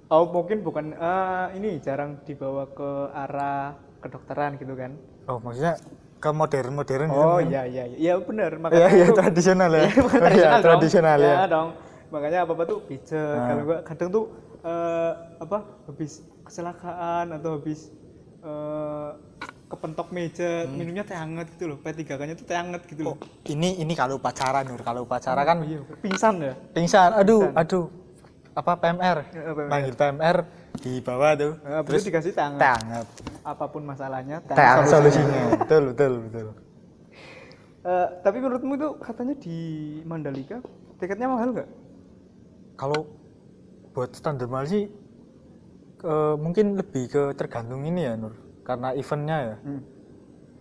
[0.08, 4.92] oh mungkin bukan eh, ini jarang dibawa ke arah kedokteran gitu kan?
[5.26, 5.76] Oh maksudnya
[6.18, 7.52] ke modern modern gitu oh mungkin.
[7.52, 8.50] iya iya iya iya benar.
[8.50, 9.80] Iya makanya iya itu- tradisional ya.
[9.80, 10.64] Iya, Oh, iya, tradisional dong.
[10.66, 11.68] tradisional ya, Ya dong.
[12.08, 13.46] Makanya apa apa tuh pijet Ah.
[13.46, 14.24] kalau gua kadang tuh
[14.58, 17.80] eh, apa habis kecelakaan atau habis
[18.40, 19.10] eh,
[19.68, 20.74] kepentok meja Hmm.
[20.74, 21.76] minumnya teh hangat gitu loh.
[21.76, 23.20] P3 nya tuh teh hangat gitu loh.
[23.44, 24.80] ini ini kalau upacara Nur.
[24.80, 26.54] Kalau upacara kan Oh iya, pingsan ya?
[26.72, 27.12] Pingsan.
[27.12, 27.60] Aduh Pingsan.
[27.60, 27.84] aduh
[28.58, 29.68] apa PMR Ya, PMR.
[29.70, 30.36] panggil PMR
[30.78, 32.58] di bawah tuh Nah, terus dikasih tangan.
[32.58, 33.06] teh hangat
[33.42, 35.40] Apa pun masalahnya, hangat solusinya.
[35.56, 36.48] betul betul betul
[37.80, 39.58] Eh, tapi menurutmu itu katanya di
[40.02, 40.58] Mandalika
[40.98, 41.68] tiketnya mahal nggak?
[42.74, 43.06] kalau
[43.90, 44.84] buat standar mahal sih
[46.00, 49.82] eh, mungkin lebih ke tergantung ini ya Nur karena eventnya ya Hmm.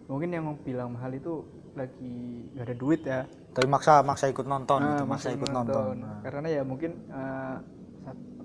[0.07, 1.43] Mungkin yang bilang mahal itu
[1.75, 2.13] lagi
[2.53, 3.21] nggak ada duit ya.
[3.51, 6.91] tapi maksa maksa ikut nonton Ah, gitu, maksa masih ikut nonton, Nah, Karena ya mungkin
[7.11, 7.55] eh,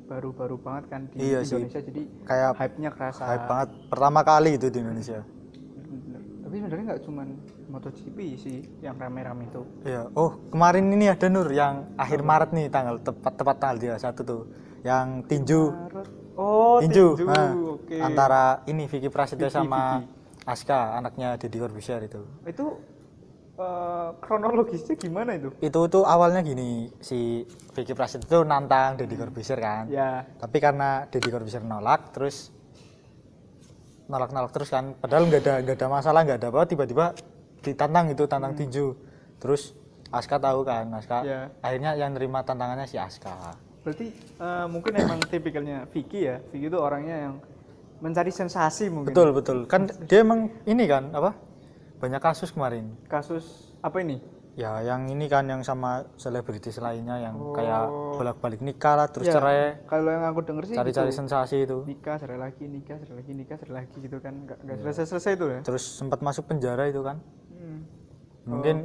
[0.09, 1.57] baru-baru banget kan di Iya sih.
[1.57, 3.23] Indonesia jadi kayak hype-nya kerasa.
[3.25, 5.21] hype banget pertama kali itu di Indonesia.
[6.43, 7.29] Tapi sebenarnya nggak cuman
[7.73, 9.63] MotoGP sih yang rame-rame itu.
[9.89, 10.13] Iya.
[10.13, 14.21] Oh, kemarin ini ada Nur yang akhir Maret nih tanggal tepat tepat tanggal dia satu
[14.21, 14.43] tuh.
[14.85, 16.09] Yang tinju, Maret.
[16.37, 17.17] Oh, tinju.
[17.17, 17.25] tinju.
[17.25, 17.51] Nah,
[17.81, 17.97] Oke.
[17.97, 20.05] Antara ini Vicky Prasetyo Vicky, sama
[20.45, 22.21] Aska, anaknya Deddy Corbuzier itu.
[22.45, 22.67] itu
[23.59, 25.53] eh, kronologisnya gimana itu?
[25.61, 27.45] Itu tuh awalnya gini, si
[27.77, 29.89] Vicky Prasetyo tuh nantang Deddy Corbuzier kan.
[29.89, 32.53] Ya, Tapi karena Deddy Corbuzier nolak, terus
[34.09, 34.93] nolak-nolak terus kan.
[34.97, 36.63] Padahal nggak ada nggak ada masalah, nggak ada apa.
[36.69, 37.05] Tiba-tiba
[37.63, 38.93] ditantang itu, tantang tinju.
[39.41, 39.73] Terus
[40.13, 41.19] Aska tahu kan, Aska.
[41.25, 41.41] Ya.
[41.65, 43.57] Akhirnya yang nerima tantangannya si Aska.
[43.83, 46.39] berarti eh, mungkin emang tipikalnya Vicky ya.
[46.55, 47.35] Vicky itu orangnya yang
[47.99, 49.11] mencari sensasi mungkin.
[49.11, 49.59] Betul betul.
[49.67, 51.35] Kan dia emang ini kan apa?
[52.03, 52.99] Banyak kasus kemarin.
[53.07, 54.19] Kasus apa ini?
[54.53, 58.19] Ya yang ini kan yang sama selebritis lainnya yang kayak Oh.
[58.19, 61.19] bolak-balik nikah lah terus Ya, cerai, Kalau yang aku denger sih cari-cari gitu.
[61.25, 61.79] sensasi itu.
[61.87, 64.35] nikah cerai lagi, nikah cerai lagi, nikah cerai lagi gitu kan.
[64.37, 65.61] Nggak nggak selesai-selesai itu ya.
[65.63, 67.17] Terus sempat masuk penjara itu kan.
[67.49, 67.81] Hmm.
[68.45, 68.77] Mungkin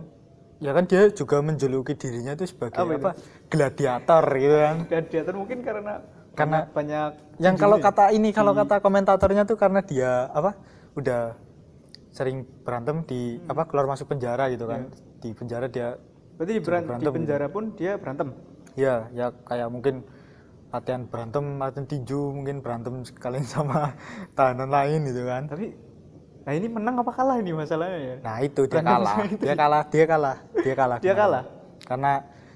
[0.59, 3.21] ya kan dia juga menjuluki dirinya itu sebagai Apa apa, itu?
[3.49, 4.75] gladiator gitu kan.
[4.85, 5.93] Gladiator mungkin karena
[6.31, 7.97] Karena banyak, Yang kalau tinjunya.
[7.97, 10.53] kata ini kalau kata komentatornya tuh karena dia apa?
[10.93, 11.33] Udah
[12.17, 13.51] sering berantem di Hmm.
[13.53, 14.89] apa keluar masuk penjara gitu kan.
[15.21, 16.01] Di penjara dia
[16.33, 17.17] berarti di, beran- di berantem gitu.
[17.21, 18.27] penjara pun dia berantem.
[18.73, 20.01] Ya, ya kayak mungkin
[20.67, 23.93] latihan berantem, latihan tinju, mungkin berantem sekalian sama
[24.33, 25.45] tahanan lain gitu kan.
[25.45, 25.77] Tapi
[26.41, 28.15] nah ini menang apa kalah ini masalahnya ya?
[28.23, 29.35] Nah itu dia Berantem kalah, itu.
[29.37, 30.97] dia kalah, dia kalah, dia kalah.
[30.99, 31.43] Dia kalah?
[31.83, 32.11] Karena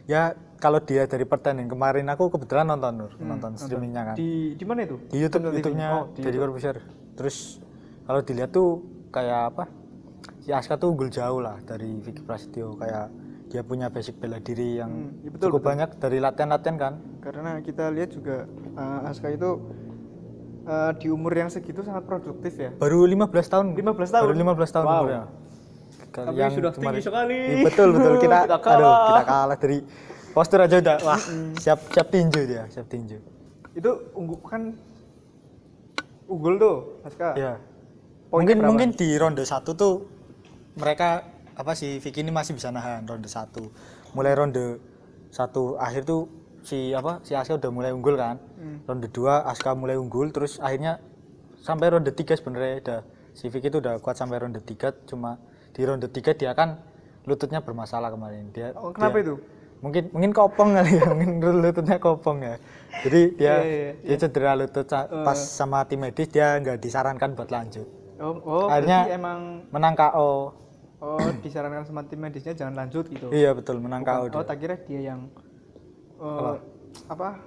[0.06, 0.22] ya
[0.58, 4.16] kalau dia dari pertandingan kemarin aku kebetulan nonton Nur, nonton streamingnya kan.
[4.16, 4.98] Di Di, di mana itu?
[5.10, 5.58] YouTube, Channel TV?
[5.60, 6.82] YouTube-nya Oh, di YouTube.
[7.14, 7.38] Terus
[8.02, 8.70] kalau dilihat tuh
[9.12, 9.64] kayak apa?
[10.40, 13.12] Si Aska tuh unggul jauh lah dari Vicky Prasetyo kayak
[13.48, 15.70] dia punya basic bela diri yang Hmm, iya betul, cukup betul.
[15.70, 16.94] banyak dari latihan-latihan kan.
[17.20, 19.50] Karena kita lihat juga eh, Aska itu
[20.64, 22.72] eh, di umur yang segitu sangat produktif ya.
[22.74, 23.66] Baru 15 tahun.
[23.76, 24.24] 15 tahun?
[24.26, 24.96] Baru 15 tahun Wow.
[24.96, 25.24] umurnya.
[26.12, 27.38] Tapi sudah tinggi sekali.
[27.38, 28.76] Iya, betul betul kita, Kita kalah.
[28.76, 29.78] aduh kita kalah dari
[30.32, 31.20] postur aja udah wah
[31.56, 33.20] siap siap tinju dia siap tinju.
[33.72, 34.76] Itu unggul kan
[36.26, 37.30] unggul tuh Aska.
[37.36, 37.54] Ya.
[38.32, 38.70] Mungkin berapa?
[38.70, 40.08] mungkin di ronde satu tuh
[40.74, 43.68] mereka apa sih Vicky ini masih bisa nahan ronde satu.
[44.12, 44.80] Mulai ronde
[45.30, 48.40] satu akhir tuh si apa si Aska udah mulai unggul kan.
[48.56, 48.80] Hmm.
[48.86, 51.04] Ronde dua Aska mulai unggul terus akhirnya
[51.60, 53.00] sampai ronde tiga sebenarnya udah
[53.32, 55.36] si Vicky itu udah kuat sampai ronde tiga cuma
[55.72, 56.80] di ronde tiga dia kan
[57.24, 59.36] lututnya bermasalah kemarin dia Oh, kenapa dia- itu?
[59.82, 62.56] mungkin mungkin kopong kali ya mungkin lututnya kopong ya
[63.02, 67.34] jadi dia Iya, iya, dia cedera lutut sa- pas sama tim medis dia nggak disarankan
[67.34, 67.86] buat lanjut
[68.22, 70.30] Oh, oh Akhirnya- emang menang KO
[71.02, 73.34] oh disarankan sama tim medisnya jangan lanjut gitu.
[73.34, 75.26] iya betul menang KO Oh, tak kira dia yang
[76.22, 76.56] eh,
[77.10, 77.42] apa?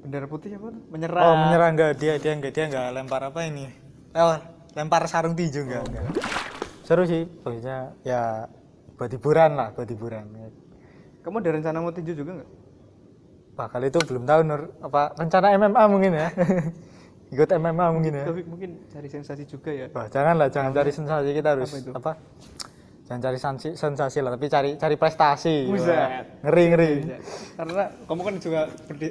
[0.00, 0.70] Bendera putih apa?
[0.70, 0.82] tuh?
[0.88, 1.20] Menyerah.
[1.20, 3.66] oh menyerah enggak dia dia enggak dia enggak lempar apa ini
[4.14, 4.38] oh
[4.72, 6.04] lempar sarung tinju enggak, enggak.
[6.86, 8.46] seru sih pokoknya ya
[8.94, 10.24] buat hiburan lah buat hiburan
[11.20, 12.50] Kamu ada rencana mau tinju juga nggak?
[13.52, 16.28] Wah kali itu belum tahu Nur apa rencana MMA mungkin ya
[17.30, 19.86] ikut MMA mungkin ya Tapi mungkin cari sensasi juga ya.
[19.90, 21.30] Wah, janganlah, jangan cari sensasi.
[21.30, 21.90] Kita harus Apa itu?
[21.92, 22.12] apa?
[23.06, 25.66] Jangan cari sensasi, sensasi lah, tapi cari cari prestasi.
[25.66, 25.98] Buset.
[26.42, 26.90] Ngeri ngeri.
[27.54, 28.60] Karena kamu kan juga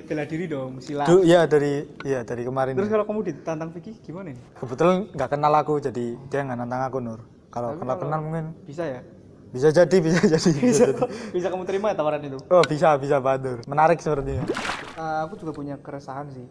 [0.08, 1.04] bela diri dong, silat.
[1.04, 2.76] Du, iya dari iya dari kemarin.
[2.76, 4.40] Terus kalau kamu ditantang Vicky gimana nih?
[4.56, 7.20] Kebetulan nggak kenal aku, jadi dia nggak nantang aku Nur.
[7.50, 9.02] Kalau kalau- kenal mungkin Bisa ya?
[9.50, 10.52] bisa jadi, bisa jadi.
[10.54, 11.04] Bisa, jadi.
[11.34, 12.38] Bisa kamu terima tawaran itu?
[12.48, 13.60] Oh bisa bisa Pak Nur.
[13.66, 14.48] Menarik sepertinya.
[14.96, 16.48] Eh, aku juga punya keresahan sih.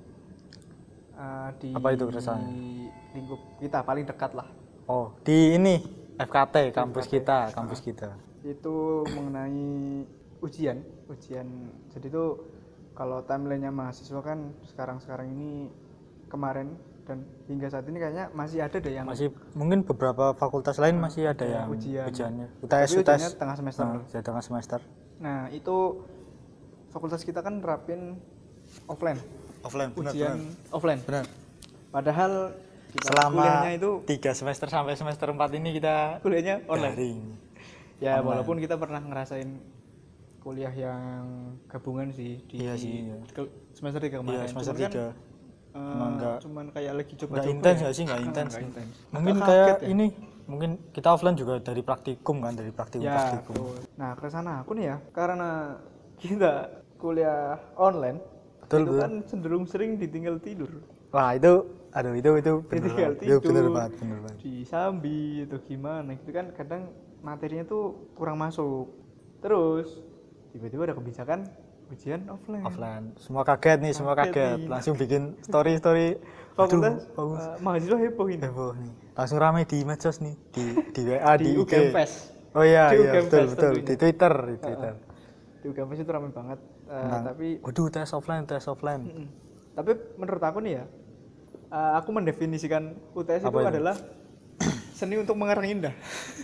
[1.18, 2.46] Eh, di Apa itu keresahan?
[3.10, 4.46] lingkup kita paling dekat lah.
[4.86, 5.82] Oh di ini
[6.14, 8.14] FKT kampus kita, kampus kita.
[8.46, 10.06] Itu mengenai
[10.38, 10.78] ujian,
[11.10, 11.46] ujian.
[11.90, 12.24] Jadi itu
[12.94, 15.70] kalau timelinenya mahasiswa kan sekarang-sekarang ini
[16.30, 21.00] kemarin dan hingga saat ini kayaknya masih ada deh yang Masih mungkin beberapa fakultas lain
[21.00, 22.04] masih ada ya, yang ujian.
[22.06, 22.46] ujiannya.
[22.46, 23.40] Tapi UTS ujiannya UTS.
[23.40, 23.84] tengah semester.
[23.84, 24.78] Nah, tengah semester.
[25.18, 25.76] Nah itu
[26.94, 28.20] fakultas kita kan nerapin
[28.86, 29.18] offline,
[29.68, 29.90] Offline.
[29.92, 30.72] benar, ujian benar.
[30.72, 31.00] offline.
[31.02, 31.24] Benar.
[31.88, 32.32] Padahal
[32.88, 36.94] kita selama kuliahnya itu tiga semester sampai semester 4 ini kita kuliahnya online.
[36.94, 37.20] daring
[37.98, 38.24] Ya Online.
[38.24, 39.50] walaupun kita pernah ngerasain
[40.38, 41.24] kuliah yang
[41.66, 43.18] gabungan sih di Iya sih, iya.
[43.70, 44.38] semester 3 kemarin.
[44.38, 45.06] Iya, semester Cuman kan, tiga.
[45.68, 48.52] eh, Emang nggak- cuman kayak lagi coba nggak intens nggak sih nggak intens
[49.10, 49.86] mungkin kayak ya.
[49.86, 50.06] ini
[50.44, 53.76] mungkin kita offline juga dari praktikum kan dari praktikum ya praktikum betul.
[53.94, 55.76] nah ke sana aku nih ya karena
[56.16, 56.52] kita
[56.96, 58.18] kuliah online
[58.68, 59.00] Betul, itu betul.
[59.00, 60.68] kan cenderung sering ditinggal tidur.
[61.08, 63.16] Wah itu aduh itu itu banget.
[63.24, 63.72] itu tidur.
[63.72, 64.38] banget bener banget.
[64.44, 66.92] Di sambi atau gimana gitu kan kadang
[67.24, 68.92] materinya tuh kurang masuk.
[69.40, 70.04] Terus
[70.52, 71.48] tiba-tiba ada kebijakan
[71.88, 72.60] ujian offline.
[72.60, 73.04] Offline.
[73.16, 74.56] Semua kaget nih semua Kaget kaget.
[74.60, 74.68] nih.
[74.68, 76.08] langsung bikin story story.
[76.52, 78.42] Fakultas eh, mahasiswa heboh ini.
[78.44, 78.92] Heboh nih.
[79.16, 81.72] Langsung rame di medsos nih di di WA di, di IG
[82.52, 83.72] oh iya Di iya betul betul.
[83.72, 83.86] tentunya.
[83.88, 84.92] di Twitter di Twitter.
[85.58, 86.58] Di UGM Fest itu rame banget
[86.88, 89.02] Tentang, tapi waduh tes offline tes offline.
[89.04, 89.28] Mm.
[89.76, 90.84] tapi menurut aku nih ya
[91.68, 93.70] eh, aku mendefinisikan UTS Apa itu itu?
[93.76, 93.96] adalah
[94.98, 95.94] seni untuk mengarang indah.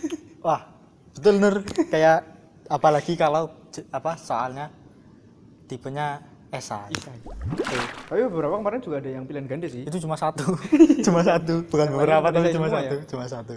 [0.45, 0.69] Wah
[1.17, 1.65] betul nur.
[1.89, 2.29] Kayak
[2.69, 3.49] apalagi kalau
[3.89, 4.69] apa soalnya
[5.65, 6.21] tipenya
[6.53, 6.93] esai
[8.05, 9.83] tapi beberapa kemarin juga ada yang pilihan ganda sih.
[9.83, 10.55] Itu cuma satu.
[11.05, 11.65] Cuma satu.
[11.67, 12.95] Bukan beberapa tapi cuma semua satu.
[12.95, 13.03] Ya?
[13.09, 13.55] cuma satu.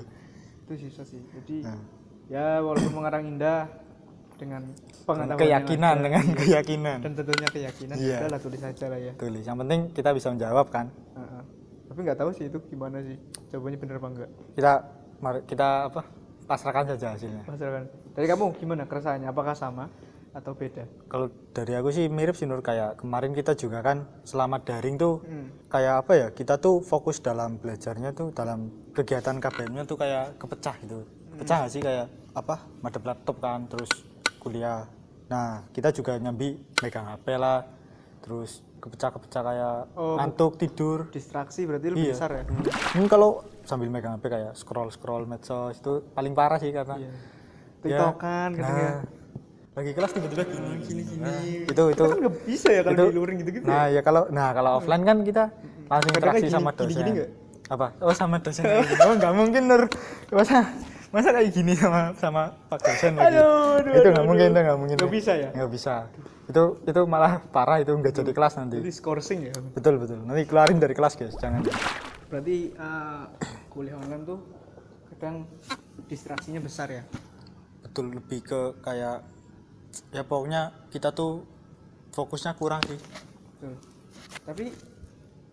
[0.66, 1.20] Itu sisa sih.
[1.20, 1.80] Jadi Nah.
[2.26, 3.68] ya walaupun mengarang indah
[4.38, 4.62] dengan
[5.04, 6.98] pengetahuan keyakinan ada, dengan keyakinan.
[7.02, 8.16] Dan tentunya keyakinan Iya.
[8.16, 9.12] udah lah tulis aja lah ya.
[9.14, 9.42] Tulis.
[9.42, 10.86] Yang penting kita bisa menjawab kan.
[11.14, 11.42] Heeh.
[11.88, 13.16] tapi nggak tahu sih itu gimana sih.
[13.48, 14.72] Jawabannya bener apa enggak kita
[15.18, 16.00] mari kita apa
[16.46, 17.42] pasrahkan saja hasilnya.
[17.42, 17.82] Masalah
[18.14, 19.26] dari kamu gimana keresahannya?
[19.26, 19.90] Apakah sama
[20.30, 20.86] atau beda?
[21.08, 25.18] Kalau dari aku sih mirip sih Nur kayak kemarin kita juga kan selama daring tuh
[25.20, 25.50] Hmm.
[25.66, 30.76] kayak apa ya kita tuh fokus dalam belajarnya tuh dalam kegiatan KBM-nya tuh kayak kepecah
[30.78, 31.02] gitu.
[31.34, 33.90] Pecah nggak sih kayak apa madep laptop kan terus
[34.38, 34.86] kuliah.
[35.26, 37.66] Nah kita juga nyambi megang HP lah
[38.18, 40.14] terus kepecah-kepecah kayak Oh.
[40.16, 41.10] ngantuk tidur.
[41.10, 42.14] distraksi berarti lebih Iya.
[42.14, 42.42] besar ya?
[42.94, 43.30] Hmm, kalau
[43.62, 47.10] sambil megang HP kayak scroll scroll medsos itu paling parah sih karena Iya.
[47.10, 47.12] ya,
[47.80, 48.96] tiktokan ya nah,
[49.74, 51.34] lagi kelas tiba-tiba gini gini gini.
[51.64, 52.02] Itu itu.
[52.02, 54.00] Kan nggak bisa ya kalau itu- di luring gitu-gitu nah ya?
[54.00, 55.44] kalau nah kalau offline kan kita
[55.84, 56.88] langsung interaksi sama gini- dosen.
[56.92, 57.30] gini-gini nggak?
[57.68, 57.86] apa?
[58.00, 58.62] Oh sama dosen.
[58.62, 58.94] Gini.
[58.96, 59.82] oh nggak mungkin nur.
[60.30, 60.70] Masa
[61.08, 63.40] masa kayak gini sama sama pak dosen lagi?
[63.40, 64.96] Aduh, aduh, itu nggak mungkin itu nggak mungkin.
[65.00, 65.48] Nggak bisa ya?
[65.56, 65.94] nggak bisa.
[66.48, 68.76] Itu itu malah parah itu nggak jadi kelas nanti.
[68.84, 69.54] Jadi scoring ya?
[69.72, 70.20] Betul betul.
[70.20, 71.64] Nanti keluarin dari kelas guys jangan.
[72.28, 73.24] Berarti eh,
[73.72, 74.38] kuliah online tuh
[75.16, 75.48] kadang
[76.08, 77.02] distraksinya besar ya?
[77.80, 79.24] Betul lebih ke kayak
[80.12, 81.44] ya pokoknya kita tuh
[82.12, 83.00] fokusnya kurang sih.
[83.58, 83.74] Betul.
[84.44, 84.66] tapi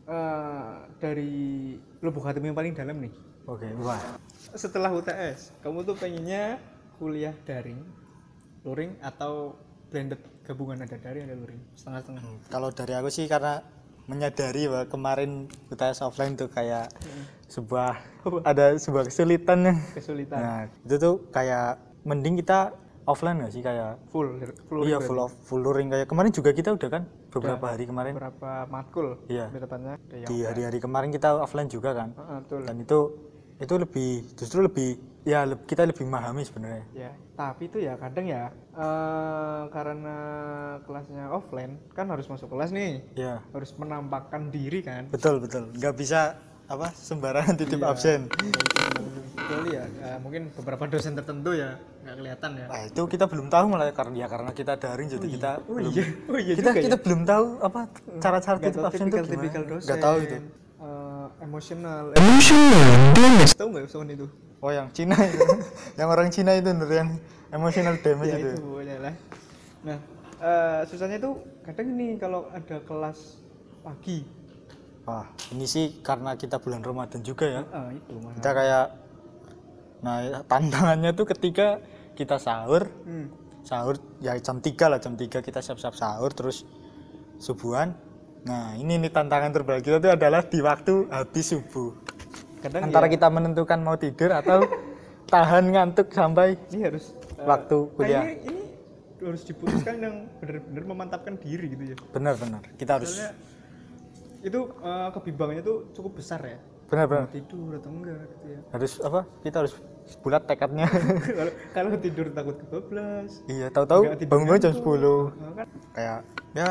[0.07, 4.01] eh, dari lubuk hatimu yang paling dalam nih oke wah.
[4.55, 6.57] Setelah UTS kamu tuh pengennya
[6.97, 7.81] kuliah daring
[8.65, 9.53] luring atau
[9.93, 10.81] blended gabungan?
[10.81, 11.61] Ada daring ada luring.
[11.77, 12.21] Setengah-setengah.
[12.49, 13.61] Kalau dari aku sih karena
[14.05, 16.93] menyadari bahwa kemarin UTS offline tuh kayak
[17.49, 17.97] sebuah
[18.45, 19.65] ada sebuah kesulitan.
[19.97, 20.39] Kesulitan.
[20.41, 22.73] Nah itu tuh kayak mending kita
[23.05, 23.61] offline gak sih?
[23.65, 25.89] Kayak full full iya full off full luring.
[25.89, 28.13] Kayak kemarin juga kita udah kan beberapa hari kemarin.
[28.15, 29.51] beberapa matkul Iya.
[29.51, 32.09] tepatnya di hari-hari kemarin kita offline juga kan.
[32.13, 32.61] Heeh, betul.
[32.63, 32.99] Dan itu
[33.55, 36.83] itu lebih justru lebih ya kita lebih memahami sebenarnya.
[36.93, 40.17] Ya tapi itu ya kadang ya eh, karena
[40.87, 43.03] kelasnya offline kan harus masuk kelas nih.
[43.15, 43.43] Ya.
[43.51, 45.11] Harus menampakkan diri kan.
[45.11, 45.71] Betul betul.
[45.75, 47.91] Nggak bisa apa sembarangan titip Iya.
[47.93, 48.21] absen.
[49.35, 52.65] Kecuali ya, ya mungkin beberapa dosen tertentu ya nggak kelihatan ya.
[52.71, 55.91] Nah, itu kita belum tahu malah karena ya karena kita daring jadi kita oh belum,
[55.93, 57.03] iya oh iya kita juga kita ya.
[57.03, 57.81] belum tahu apa
[58.23, 59.77] cara-cara titip absen itu gimana.
[59.83, 60.37] nggak tahu itu
[61.26, 64.28] Eh, emosional emotional tahu nggak soal itu?
[64.61, 65.41] Oh yang Cina itu.
[65.99, 67.21] Yang orang Cina itu yang
[67.53, 68.49] emotional damage ya itu.
[68.53, 69.15] itu pokoknya lah.
[69.86, 69.97] Nah
[70.41, 71.32] eh, susahnya itu
[71.65, 73.41] kadang ini kalau ada kelas
[73.82, 74.26] pagi.
[75.05, 77.61] Wah ini sih karena kita bulan Ramadan juga ya.
[77.69, 78.38] Ah itu mas.
[78.41, 78.86] Kita kayak
[80.05, 81.82] nah tantangannya tuh ketika
[82.13, 83.28] kita sahur hmm.
[83.65, 86.61] sahur ya jam 3 lah jam 3 kita siap-siap sahur terus
[87.41, 87.97] subuhan
[88.45, 91.97] nah ini nih tantangan terberat kita tuh adalah di waktu habis subuh.
[92.61, 94.61] Kadang antara ya, kita menentukan mau tidur atau
[95.33, 98.21] tahan ngantuk sampai ini harus eh, waktu kuliah.
[98.21, 98.63] kayaknya ini
[99.25, 101.97] harus diputuskan yang benar-benar memantapkan diri gitu ya.
[102.13, 103.33] Benar-benar kita harus soalnya
[104.45, 106.61] itu eh, kebimbangannya tuh cukup besar ya.
[106.85, 108.59] Benar-benar Mau tidur atau enggak gitu ya.
[108.69, 109.19] Harus apa?
[109.41, 109.73] Kita harus
[110.21, 110.85] bulat tekadnya.
[111.75, 113.41] Kalau tidur takut kebablas.
[113.49, 114.93] Iya tahu-tahu Nggak tidur bangun jam ngantuk.
[115.33, 115.67] 10 Nah, kan.
[115.97, 116.19] Kayak
[116.53, 116.69] ya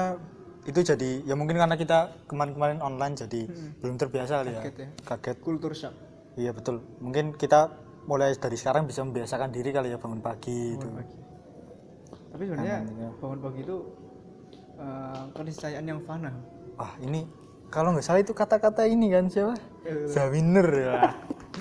[0.65, 3.45] itu jadi ya mungkin karena kita kemarin-kemarin online jadi
[3.85, 4.63] belum terbiasa kali ya.
[4.65, 4.89] Kaget ya.
[5.05, 5.37] kaget.
[5.45, 5.95] Kultur shock.
[6.41, 6.81] Iya betul.
[7.05, 7.69] Mungkin kita
[8.09, 10.87] mulai dari sekarang bisa membiasakan diri kali ya bangun pagi itu.
[10.89, 11.19] pagi.
[12.33, 13.09] Tapi sebenarnya Namanya.
[13.21, 13.77] bangun pagi itu
[14.81, 16.33] eh, keniscayaan yang fana.
[16.81, 17.29] Wah ini
[17.69, 19.55] kalau nggak salah itu kata-kata ini kan siapa?
[19.85, 20.93] Eh, Zawiner ya.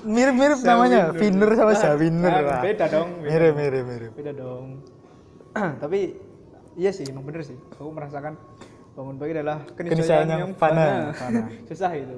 [0.04, 1.12] Mirip-mirip namanya.
[1.12, 2.62] Viner sama Zawiner nah, Wah.
[2.64, 4.12] beda dong mirip mirip mirip.
[4.16, 4.80] Beda dong.
[5.84, 6.16] Tapi
[6.80, 7.60] iya sih emang bener sih.
[7.76, 8.40] Aku merasakan
[8.94, 11.10] bangun pagi adalah Keniscayaan yang yang fana,
[11.70, 12.18] susah itu.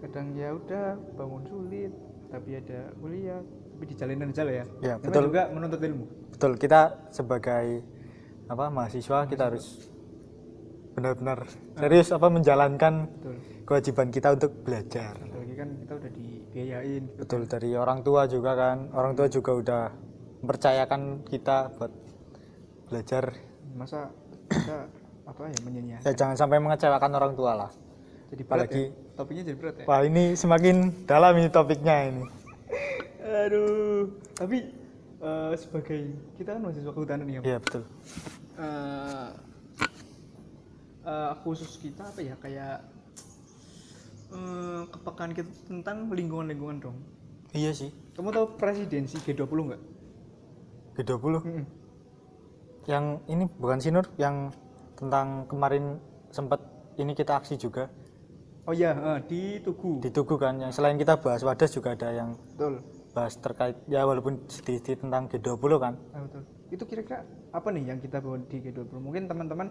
[0.00, 1.92] Kadang ya udah bangun sulit
[2.30, 3.42] tapi ada kuliah
[3.74, 4.64] tapi di jalanan aja lah ya.
[4.80, 5.22] Ya, Namanya betul.
[5.26, 6.04] juga menuntut ilmu.
[6.36, 6.80] Betul kita
[7.10, 7.66] sebagai
[8.50, 9.66] apa mahasiswa kita harus
[10.90, 11.46] benar-benar
[11.78, 13.34] serius apa menjalankan betul.
[13.64, 15.16] kewajiban kita untuk belajar.
[15.16, 17.02] Apalagi kan kita udah dibiayain.
[17.16, 18.92] Betul dari orang tua juga kan.
[18.92, 19.82] Orang tua juga udah
[20.44, 21.92] mempercayakan kita buat
[22.92, 23.24] belajar.
[23.72, 24.12] Masa
[24.52, 24.99] kita
[25.30, 26.06] apa ya menyanyiakan.
[26.06, 27.70] Ya jangan sampai mengecewakan orang tua lah.
[28.30, 29.14] Jadi berat apalagi ya?
[29.18, 29.84] Topiknya jadi berat ya?
[29.86, 30.76] Wah ini semakin
[31.06, 32.22] dalam ini topiknya ini.
[33.46, 34.10] Aduh.
[34.34, 34.58] Tapi
[35.22, 36.00] eh, sebagai
[36.38, 37.82] kita kan mahasiswa kehutanan ya iya betul.
[38.58, 39.28] Eh,
[41.06, 42.34] eh, khusus kita apa ya?
[42.38, 42.86] Kayak
[44.34, 46.98] eh, kepekaan kita tentang lingkungan-lingkungan dong.
[47.50, 47.90] Iya sih.
[48.14, 49.82] Kamu tahu presidensi G20 nggak?
[51.02, 51.64] G20 Mm-mm.
[52.88, 54.50] yang ini bukan sih Nur yang
[55.00, 55.96] tentang kemarin
[56.30, 56.60] sempat
[56.96, 57.88] ini kita aksi juga
[58.62, 62.12] oh iya eh, di Tugu di Tugu kan yang selain kita bahas wadas juga ada
[62.12, 66.42] yang betul bahas terkait ya walaupun sedikit tentang G20 kan Ah, betul.
[66.70, 68.94] Itu kira-kira apa nih yang kita bawa di G20?
[68.94, 69.66] Mungkin teman-teman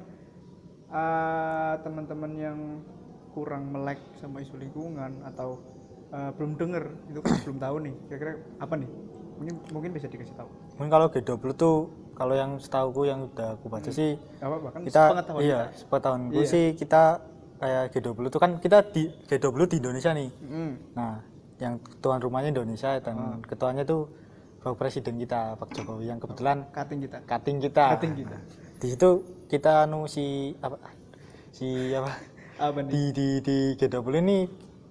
[0.92, 2.60] eh, teman-teman yang
[3.32, 5.56] kurang melek sama isu lingkungan atau
[6.12, 7.96] eh, belum denger itu kan belum tahu nih.
[8.10, 8.90] Kira-kira apa nih?
[9.40, 10.50] Mungkin mungkin bisa dikasih tahu.
[10.76, 11.76] mungkin kalau G20 tuh
[12.20, 15.02] kalau yang setahuku yang udah aku baca sih Gak apa-apa kan kita
[15.40, 16.46] iya sepengetahuanku Iya.
[16.46, 17.24] sih kita
[17.58, 20.72] kayak G20 tuh kan kita di G20 di Indonesia nih Mm.
[20.94, 21.24] nah
[21.58, 24.12] yang tuan rumahnya Indonesia dan ketuanya tuh
[24.58, 27.18] Bapak Presiden kita Pak Jokowi yang kebetulan Cutting kita.
[27.24, 28.38] cutting kita Cutting kita.
[28.78, 29.10] di situ
[29.48, 30.26] kita anu si
[30.58, 30.76] apa
[31.50, 32.12] si apa
[32.58, 32.92] Apa nih?
[32.92, 34.38] di di di G20 ini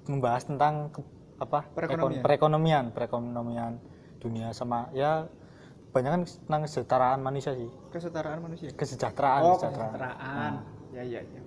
[0.07, 0.89] membahas tentang
[1.39, 2.01] apa Perekonomian.
[2.11, 3.72] ekon- perekonomian perekonomian
[4.18, 5.29] dunia sama ya
[5.89, 8.68] banyak kan tentang kesetaraan manusia sih Kesetaraan manusia.
[8.72, 9.93] kesejahteraan Oh, kesejahteraan.
[9.95, 10.53] kesejahteraan.
[10.93, 11.41] Ya, ya, ya.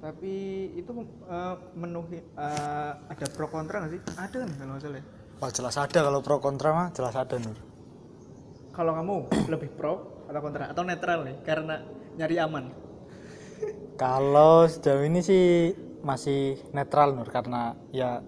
[0.00, 0.34] Tapi
[0.74, 0.90] itu
[1.28, 4.00] eh, menuhi eh, ada pro kontra nggak sih?
[4.16, 5.04] Ada kan kalau nggak salah ya?
[5.38, 7.58] Wah jelas ada kalau pro kontra mah jelas ada Nur.
[8.70, 9.14] Kalau kamu
[9.48, 11.84] lebih pro atau kontra atau netral nih karena
[12.16, 12.64] nyari aman.
[13.94, 15.44] Kalau sejauh ini sih
[16.00, 18.24] masih netral Nur karena ya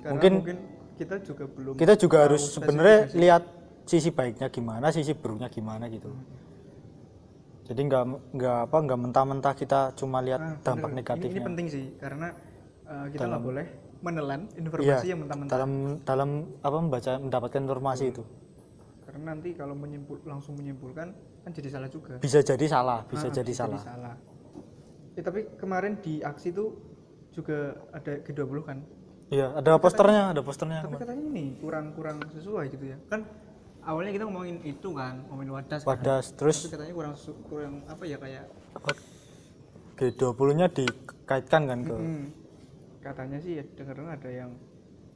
[0.00, 0.56] Karena Mungkin mungkin,
[0.96, 3.42] kita juga belum kita juga harus sebenarnya lihat
[3.86, 6.10] sisi baiknya gimana, sisi buruknya gimana gitu.
[7.64, 10.92] Jadi nggak nggak apa nggak mentah-mentah kita cuma lihat Nah, dampak bener.
[10.92, 11.32] Ini, negatifnya.
[11.32, 12.28] ini penting sih karena
[12.84, 13.66] eh, kita nggak boleh
[13.98, 15.50] menelan Iya, informasi yang mentah-mentah.
[15.50, 15.70] dalam
[16.02, 16.30] dalam
[16.60, 18.22] apa membaca mendapatkan informasi itu
[19.02, 21.08] Karena nanti kalau menyimpul langsung menyimpulkan
[21.42, 22.18] kan jadi salah juga.
[22.18, 23.80] bisa jadi salah, bisa Ah, jadi salah.
[23.80, 24.14] salah.
[25.14, 26.74] Eh, tapi kemarin di aksi tuh
[27.30, 27.58] juga
[27.90, 28.78] ada G20 kan.
[29.26, 30.80] Iya, ada posternya, ada posternya.
[30.82, 32.98] Tapi katanya ini kurang-kurang sesuai gitu ya.
[33.06, 33.26] Kan
[33.86, 35.80] awalnya kita ngomongin itu kan, ngomongin wadas.
[35.80, 35.88] kan.
[35.88, 37.14] Wadas, terus Tapi katanya kurang
[37.46, 38.44] kurang apa ya kayak
[39.96, 42.24] G20-nya dikaitkan kan ke Hmm.
[43.00, 44.50] Katanya sih ya dengar-dengar ada yang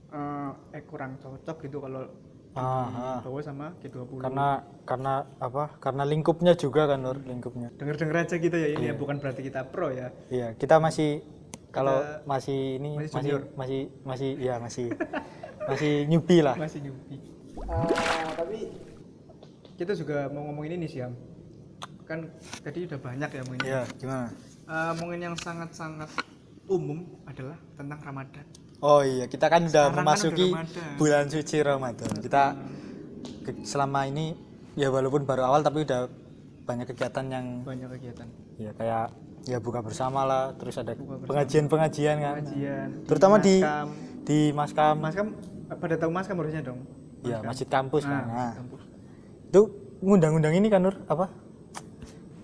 [0.08, 2.06] eh, eh kurang cocok gitu kalau
[2.50, 3.18] Ah, ah.
[3.22, 4.26] bawa sama G20.
[4.26, 4.48] karena
[4.82, 5.70] karena apa?
[5.78, 7.70] Karena lingkupnya juga kan Nur, lingkupnya.
[7.78, 8.90] denger-denger aja gitu ya ini Iya.
[8.90, 10.10] ya bukan berarti kita pro ya.
[10.26, 11.22] Iya, kita masih
[11.70, 14.86] kalau masih ini masih masih masih masih ya masih
[15.62, 16.58] masih newbie lah.
[16.58, 17.22] Masih newbie.
[17.70, 17.86] Ah,
[18.34, 18.66] tapi
[19.76, 21.00] kita juga mau ngomongin ini sih.
[22.02, 22.26] Kan
[22.60, 23.62] tadi udah banyak ya ngomongin.
[23.64, 24.26] Iya, gimana?
[24.66, 26.10] Eh, ngomongin yang sangat-sangat
[26.66, 28.46] umum adalah tentang Ramadan.
[28.80, 30.90] Oh iya, kita kan udah Sekarang kan memasuki udah Ramadan.
[30.96, 32.12] bulan suci Ramadan.
[32.18, 32.42] Kita
[33.62, 34.26] selama ini
[34.74, 36.08] ya walaupun baru awal tapi udah
[36.64, 38.26] banyak kegiatan yang Banyak kegiatan.
[38.56, 39.06] ya kayak
[39.42, 42.34] ya buka bersama lah, terus ada pengajian-pengajian kan.
[42.40, 42.88] Pengajian.
[43.06, 43.88] Terutama di Maskam.
[44.20, 45.26] di Maskam, Maskam
[45.70, 46.80] pada tahu Maskam harusnya dong.
[47.22, 47.46] Ya Maskam.
[47.46, 48.10] masjid kampus kan.
[48.10, 48.82] Nah, Nah, masjid kampus.
[49.46, 49.60] itu
[50.00, 51.26] ngundang-undang ini kan Nur apa?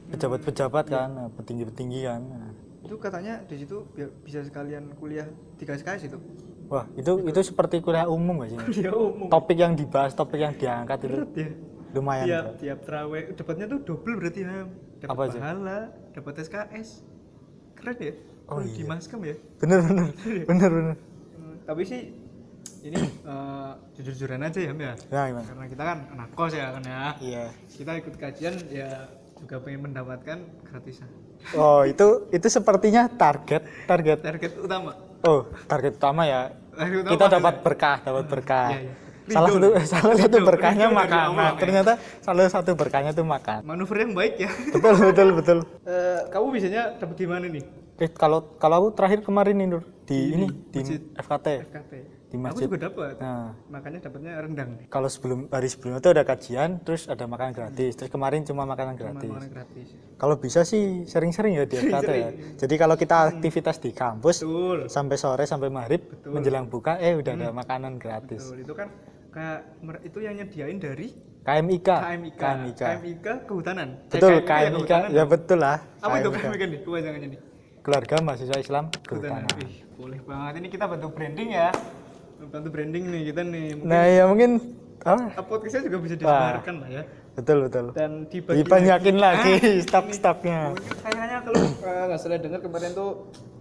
[0.06, 2.20] Pejabat-pejabat kan, nah, petinggi-petinggi kan.
[2.22, 2.52] Nah.
[2.80, 3.82] Itu katanya di situ
[4.22, 6.18] bisa sekalian kuliah tiga SKS itu.
[6.66, 8.58] Wah, itu itu seperti kuliah umum gak sih?
[8.60, 9.26] Kuliah umum.
[9.26, 11.48] Topik yang dibahas, topik yang diangkat itu Berat ya.
[11.92, 12.24] lumayan.
[12.24, 12.56] tiap berat.
[12.56, 14.56] tiap terawih dapatnya tuh double berarti ya
[14.96, 15.38] dapat Apa aja?
[15.40, 15.78] pahala
[16.12, 16.88] dapat SKS
[17.74, 18.14] keren ya
[18.46, 18.86] Oh, di iya.
[18.86, 20.06] maskam ya Bener bener
[20.46, 20.96] bener bener.
[21.34, 22.14] Hmm, tapi sih
[22.86, 25.46] ini eh, jujur-jujuran aja ya Mbak ya Ya gimana?
[25.46, 27.44] karena kita kan anak kos ya kan ya Iya.
[27.68, 28.90] kita ikut kajian ya
[29.36, 31.08] juga pengen mendapatkan gratisan
[31.52, 34.18] Oh itu itu sepertinya target target.
[34.20, 36.50] target utama Oh target utama ya.
[36.72, 37.62] Target utama Kita dapat ya.
[37.62, 38.68] berkah dapat berkah.
[38.68, 38.94] Iya, iya.
[39.26, 41.26] Salah satu salah satu berkahnya ridho dari makanan.
[41.28, 41.58] Allah, ya.
[41.58, 43.60] Ternyata salah satu berkahnya tuh makan.
[43.64, 45.58] manuver yang baik ya Betul betul betul.
[45.88, 47.64] Eh, kamu biasanya dapat di mana nih
[47.96, 51.00] eh kalau kalau aku terakhir kemarin nih Nur di ini di masjid.
[51.16, 51.92] FKT FKT.
[52.36, 53.14] Di Aku masjid juga dapat.
[53.16, 54.70] nah Makanya dapatnya rendang.
[54.86, 58.92] kalau sebelum hari sebelumnya itu ada kajian terus ada makanan gratis terus kemarin cuma makanan
[58.94, 59.86] Cuma gratis makanan gratis.
[60.14, 62.28] kalau bisa sih sering-sering ya di FKT ya
[62.58, 64.78] jadi kalau kita aktivitas di kampus Betul.
[64.86, 68.60] sampai sore sampai maghrib menjelang buka eh udah ada makanan gratis Betul.
[68.60, 68.88] Itu kan
[69.28, 69.58] kayak
[70.02, 71.08] itu yang nyediain dari
[71.40, 72.36] KMIK KMIK.
[72.36, 73.88] KMIK KMIK kehutanan.
[74.02, 75.08] Eh, betul KMIK ya, KMIK kehutanan.
[75.10, 76.42] ya betul lah Apa itu KMIK.
[76.42, 76.78] KMIK nih?
[76.82, 77.40] Kepanjangannya nih.
[77.78, 79.46] keluarga mahasiswa Islam Kehutanan.
[79.46, 80.52] kehutanan Ih, boleh banget.
[80.58, 81.70] Ini kita bantu branding ya.
[82.36, 83.66] Bantu branding nih kita nih.
[83.80, 84.50] Mungkin nah ya mungkin
[85.02, 87.02] ah, podcastnya juga bisa disebarkan lah ya.
[87.36, 92.60] betul betul Dan dibagi dibanyakin lagi Ah, stok-stoknya Mungkin kayaknya kalau eh, nggak salah dengar
[92.64, 93.10] kemarin tuh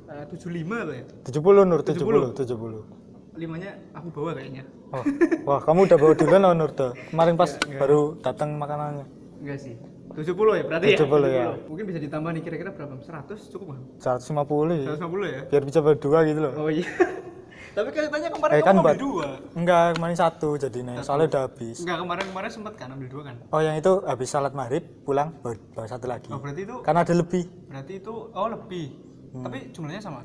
[0.08, 1.06] eh, 75 lah ya.
[1.28, 4.64] 70 Nur 70 70 Limanya aku bawa kayaknya.
[4.96, 5.04] Oh,
[5.44, 6.92] wah kamu udah bawa duluan loh Nur tuh.
[7.12, 9.04] Kemarin pas baru datang makanannya.
[9.44, 9.76] Enggak sih.
[10.16, 11.36] 70 ya berarti 70 ya?
[11.36, 11.48] ya.
[11.68, 12.96] Mungkin bisa ditambah nih kira-kira berapa?
[13.04, 13.84] 100 cukup nggak?
[14.00, 14.88] 150 ya.
[14.96, 15.42] 150 ya?
[15.52, 16.54] Biar bisa berdua gitu loh.
[16.56, 16.88] Oh iya.
[17.76, 19.28] Tapi katanya kemarin Eh, kamu kan ambil dua.
[19.52, 20.96] Enggak, kemarin satu jadi nih.
[21.04, 21.78] Soalnya udah habis.
[21.84, 23.36] Enggak kemarin-kemarin sempat kan ambil dua kan?
[23.52, 26.32] Oh, yang itu habis salat maghrib pulang bawa, satu lagi.
[26.32, 27.44] Oh berarti itu Karena ada lebih.
[27.68, 28.88] berarti itu oh lebih.
[29.36, 29.44] Hmm.
[29.44, 30.24] Tapi jumlahnya sama.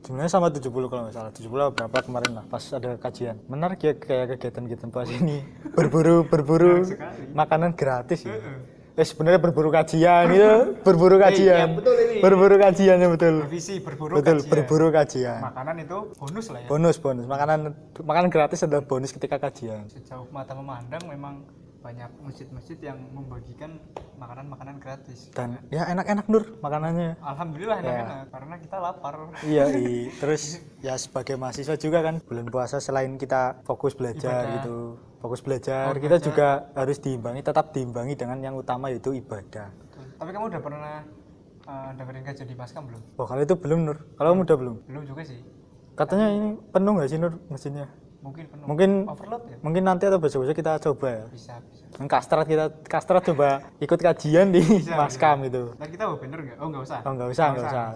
[0.00, 1.32] Sebenarnya sama 70 kalau nggak salah.
[1.34, 3.36] 70 atau berapa kemarin lah pas ada kajian.
[3.44, 5.42] Menarik ya kayak kegiatan-kegiatan pas ini.
[5.76, 6.86] Berburu berburu
[7.34, 8.38] makanan gratis ya.
[8.96, 11.76] Eh sebenarnya berburu kajian itu berburu kajian.
[11.76, 12.16] betul ini.
[12.24, 13.34] Berburu kajiannya betul.
[13.44, 14.48] Revisi berburu Betul, kajian.
[14.48, 15.40] berburu kajian.
[15.44, 16.68] Makanan itu bonus lah ya.
[16.72, 17.24] Bonus, bonus.
[17.28, 17.58] Makanan
[18.00, 19.84] makanan gratis adalah bonus ketika kajian.
[19.92, 21.44] Sejauh mata memandang memang
[21.84, 23.78] banyak masjid-masjid yang membagikan
[24.16, 25.28] makanan-makanan gratis.
[25.30, 27.20] Dan ya enak-enak Nur makanannya.
[27.20, 29.14] Alhamdulillah enak-enak karena kita lapar.
[29.44, 30.08] Iya, i.
[30.18, 34.54] terus ya sebagai mahasiswa juga kan bulan puasa selain kita fokus belajar Ibadah.
[34.58, 34.76] gitu,
[35.26, 39.74] fokus belajar, kita juga harus diimbangi, tetap diimbangi dengan yang utama yaitu ibadah.
[40.16, 41.02] Tapi kamu udah pernah
[41.66, 43.02] uh, dengerin kajian di Maskam belum?
[43.18, 44.76] Wah kalau itu belum Nur, kalau kamu udah belum?
[44.86, 45.42] Belum juga sih.
[45.98, 47.90] Katanya ini penuh nggak sih Nur mesinnya?
[48.22, 48.64] Mungkin penuh.
[48.70, 49.56] Mungkin overload ya?
[49.60, 51.24] mungkin nanti atau besok-besok kita coba ya.
[51.28, 51.84] Bisa, bisa.
[52.06, 53.48] Kastrat kita kastrat coba
[53.82, 54.62] ikut kajian di
[54.94, 55.74] Maskam itu.
[55.74, 56.56] Nah, kita bawa banner nggak?
[56.62, 57.00] Oh, nggak usah.
[57.02, 57.86] Oh nggak usah, nggak usah.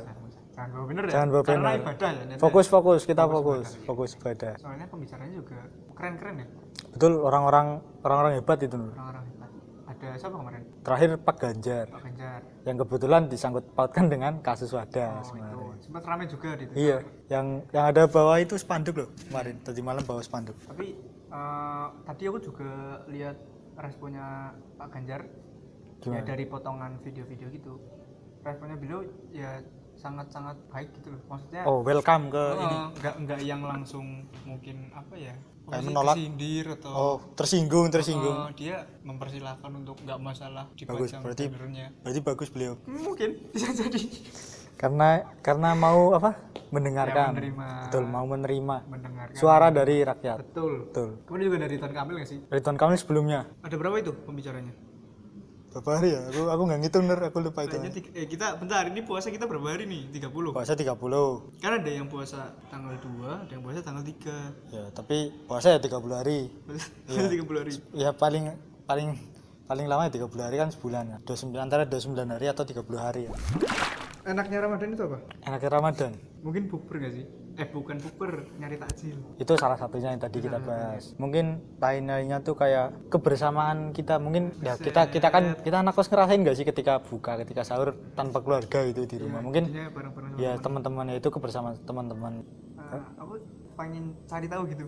[0.51, 1.13] Jangan bawa banner ya?
[1.15, 1.73] Jangan bawa banner.
[1.81, 2.37] ibadah ya.
[2.37, 4.55] Fokus fokus kita fokus fokus ibadah.
[4.61, 5.59] Soalnya pembicaranya juga
[6.01, 6.47] keren-keren ya.
[6.91, 7.67] Betul orang-orang
[8.01, 8.75] orang-orang hebat itu.
[8.75, 9.51] Orang-orang hebat.
[9.87, 10.63] Ada siapa kemarin?
[10.81, 12.41] Terakhir Pak Ganjar Pak Ganjar.
[12.61, 15.55] yang kebetulan disangkut pautkan dengan kasus wadah Oh, sebenarnya.
[15.55, 15.65] itu.
[15.83, 16.81] Sempat rame juga di Twitter.
[16.81, 16.97] Iya,
[17.29, 19.61] yang yang ada bawah itu spanduk loh kemarin.
[19.61, 20.57] Tadi malam bawa spanduk.
[20.63, 20.97] Tapi
[21.31, 22.71] eh, tadi aku juga
[23.07, 23.37] lihat
[23.77, 26.25] responnya Pak Ganjar ya Gimana?
[26.25, 27.75] dari potongan video-video gitu.
[28.41, 29.61] Responnya beliau ya
[29.95, 31.21] sangat-sangat baik gitu loh.
[31.29, 32.77] Maksudnya Oh, welcome ke eh, ini.
[32.99, 34.07] nggak nggak yang langsung
[34.43, 35.37] mungkin apa ya?
[35.73, 36.17] Posisi menolak.
[36.73, 38.37] atau Oh, tersinggung, tersinggung.
[38.47, 41.49] eh, dia mempersilahkan untuk nggak masalah Bagus, berarti-.
[42.03, 42.75] Berarti bagus beliau.
[42.85, 44.01] Mungkin bisa jadi
[44.75, 45.09] Karena
[45.41, 46.41] karena mau apa?
[46.71, 47.31] Mendengarkan.
[47.31, 47.67] Ya, menerima.
[47.85, 49.35] Betul, mau menerima mendengarkan.
[49.37, 50.41] suara dari rakyat.
[50.41, 50.89] Betul.
[50.89, 51.09] Betul.
[51.27, 52.39] Kemudian juga dari Ridwan Kamil nggak sih?
[52.47, 53.41] Ridwan Kamil sebelumnya.
[53.61, 54.73] Ada berapa itu pembicaranya?
[55.71, 56.21] Berapa hari ya?
[56.27, 57.79] Aku aku nggak ngitung Nur, aku lupa itu.
[57.79, 60.03] Kayaknya tiga- eh, kita bentar ini puasa kita berapa hari nih?
[60.11, 60.51] 30.
[60.51, 61.47] Puasa 30.
[61.63, 64.35] Kan ada yang puasa tanggal 2, ada yang puasa tanggal 3.
[64.69, 66.51] Ya, tapi puasa ya 30 hari.
[67.07, 67.73] Puasa 30 hari.
[67.95, 68.51] Ya paling
[68.85, 69.15] paling
[69.65, 71.19] paling lama ya 30 hari kan sebulan ya.
[71.23, 73.33] 29 antara 29 hari atau 30 hari ya.
[74.21, 75.19] Enaknya Ramadan itu apa?
[75.47, 76.13] Enaknya Ramadan.
[76.43, 77.25] Mungkin bukber nggak sih?
[77.59, 79.19] Eh bukan bukber, nyari takjil.
[79.37, 81.13] Itu salah satunya yang tadi kita bahas.
[81.19, 84.23] Mungkin lain-lainnya tuh kayak kebersamaan kita.
[84.23, 87.93] Mungkin ya kita kita kan kita anak kos ngerasain nggak sih ketika buka, ketika sahur
[88.15, 89.43] tanpa keluarga itu di rumah.
[89.43, 90.31] Mungkin Jadinya bareng-bareng.
[90.39, 92.47] ya teman-temannya itu kebersamaan teman-teman.
[92.79, 93.35] Eh, aku
[93.75, 94.87] pengen cari tahu gitu.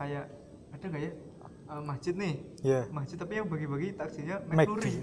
[0.00, 0.24] Kayak
[0.72, 1.12] ada nggak ya
[1.70, 2.34] eh, masjid nih?
[2.64, 2.80] Ya.
[2.90, 4.36] Masjid tapi yang bagi-bagi takjilnya.
[4.48, 4.94] McFlurry.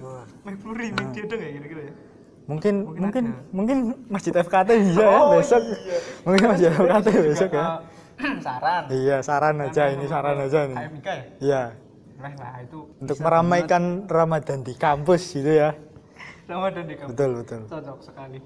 [0.43, 1.93] McFlurry, McD ada nggak kira-kira ya?
[2.47, 3.51] Mungkin Mungkin mungkin ada.
[3.51, 3.77] mungkin
[4.07, 5.61] Masjid FKT bisa ya besok.
[6.23, 7.65] Mungkin Masjid FKT besok ya.
[8.47, 8.83] Saran.
[8.89, 10.77] Iya, saran aja ini saran aja nih.
[10.79, 11.15] Ya?
[11.37, 11.61] Iya.
[12.17, 15.77] Nah, nah itu Untuk meramaikan Ramadan di kampus gitu ya.
[16.49, 17.13] Ramadan di kampus.
[17.13, 17.61] Betul, betul.
[17.69, 18.39] Cocok sekali.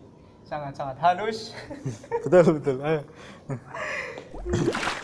[0.43, 1.55] Sangat-sangat halus.
[2.27, 2.83] Betul, betul.
[2.83, 3.07] Ayo.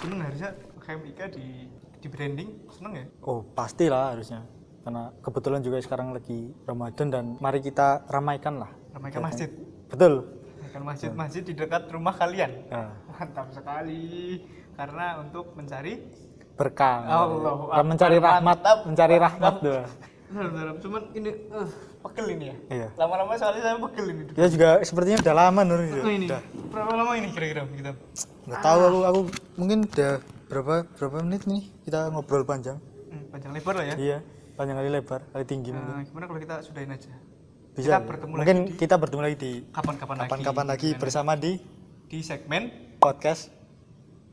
[0.04, 0.52] Seneng harusnya
[0.84, 1.48] KMK di
[1.98, 3.06] di branding seneng ya?
[3.24, 4.44] Oh, pastilah harusnya.
[4.84, 8.72] Karena kebetulan juga sekarang lagi Ramadan dan mari kita ramaikan lah.
[8.98, 9.50] Ramaikan masjid.
[9.94, 10.14] Betul.
[10.58, 12.66] Ramaikan masjid-masjid di dekat rumah kalian.
[12.74, 14.42] Nah, Mantap sekali.
[14.74, 16.02] Karena untuk mencari
[16.58, 17.06] berkah.
[17.06, 18.78] Allahu Dan mencari rahmat, mantap.
[18.90, 19.86] mencari rahmat doa.
[20.28, 21.70] Bentar, cuman ini uh,
[22.04, 22.56] pegel ini ya.
[22.68, 22.88] Iya.
[23.00, 24.24] Lama-lama soalnya saya pegel ini.
[24.34, 25.80] Kita juga sepertinya udah lama Nur.
[25.80, 26.28] Oh, ini.
[26.28, 26.42] Udah.
[26.74, 27.92] Berapa lama ini kira-kira kita?
[28.44, 29.20] Nggak tahu aku, aku
[29.56, 30.14] mungkin udah
[30.52, 32.76] berapa berapa menit nih kita ngobrol panjang.
[33.08, 33.96] Hmm, panjang lebar lah ya.
[33.96, 34.18] Iya,
[34.60, 35.94] panjang kali lebar, kali tinggi mungkin.
[35.96, 37.12] Nah, gimana kalau kita sudahin aja?
[37.78, 37.94] Bisa.
[37.94, 41.52] Kita bertemu mungkin lagi di- kita bertemu lagi di kapan-kapan lagi kapan-kapan lagi bersama di
[42.08, 42.64] di segmen
[42.98, 43.54] podcast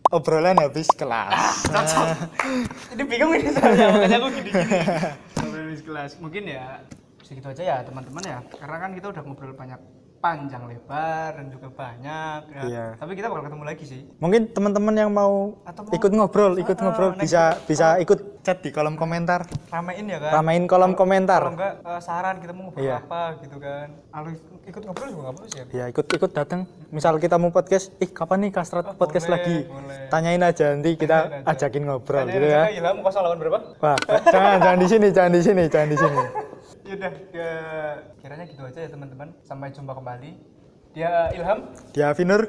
[0.09, 1.66] obrolan habis kelas.
[1.66, 2.07] Cocok.
[2.95, 4.78] Ini bingung ini saya makanya aku gini-gini.
[5.36, 6.11] Ngobrol di kelas.
[6.18, 6.80] Mungkin ya
[7.20, 8.38] segitu aja ya teman-teman ya.
[8.55, 9.80] Karena kan kita udah ngobrol banyak
[10.20, 12.62] panjang lebar dan juga banyak ya.
[12.64, 12.86] Iya.
[12.97, 14.01] tapi kita bakal ketemu lagi sih.
[14.16, 18.34] Mungkin teman-teman yang mau, Atau mau- ikut ngobrol ikut Ah, ah, ngobrol bisa bisa ikut
[18.45, 22.36] chat di kolom komentar ramein ya kan ramein kolom Kalau- komentar kalau enggak eh, saran
[22.38, 22.97] kita mau ngobrol Iya.
[23.01, 24.28] apa gitu kan kalau
[24.62, 28.11] ikut ngobrol juga perlu sih ya ya ikut ikut datang misal kita mau podcast ih
[28.11, 29.99] kapan nih kastrat Oh, podcast boleh, lagi boleh.
[30.07, 31.53] tanyain aja nanti kita Tanyain aja.
[31.57, 35.32] ajakin ngobrol Tanya gitu ya aja Ilham 08 berapa wah jangan jangan di sini jangan
[35.32, 36.20] di sini jangan di sini
[36.84, 37.51] Yaudah, ya,
[38.20, 39.32] kiranya gitu aja ya teman-teman.
[39.40, 40.36] Sampai jumpa kembali.
[40.92, 41.72] Dia Ilham.
[41.97, 42.45] dia Finur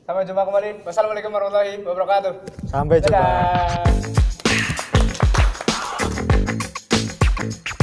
[0.00, 0.80] Sampai jumpa kembali.
[0.80, 2.32] Wassalamualaikum warahmatullahi wabarakatuh.
[2.64, 4.39] sampai jumpa Dadah.
[7.40, 7.79] Thank you.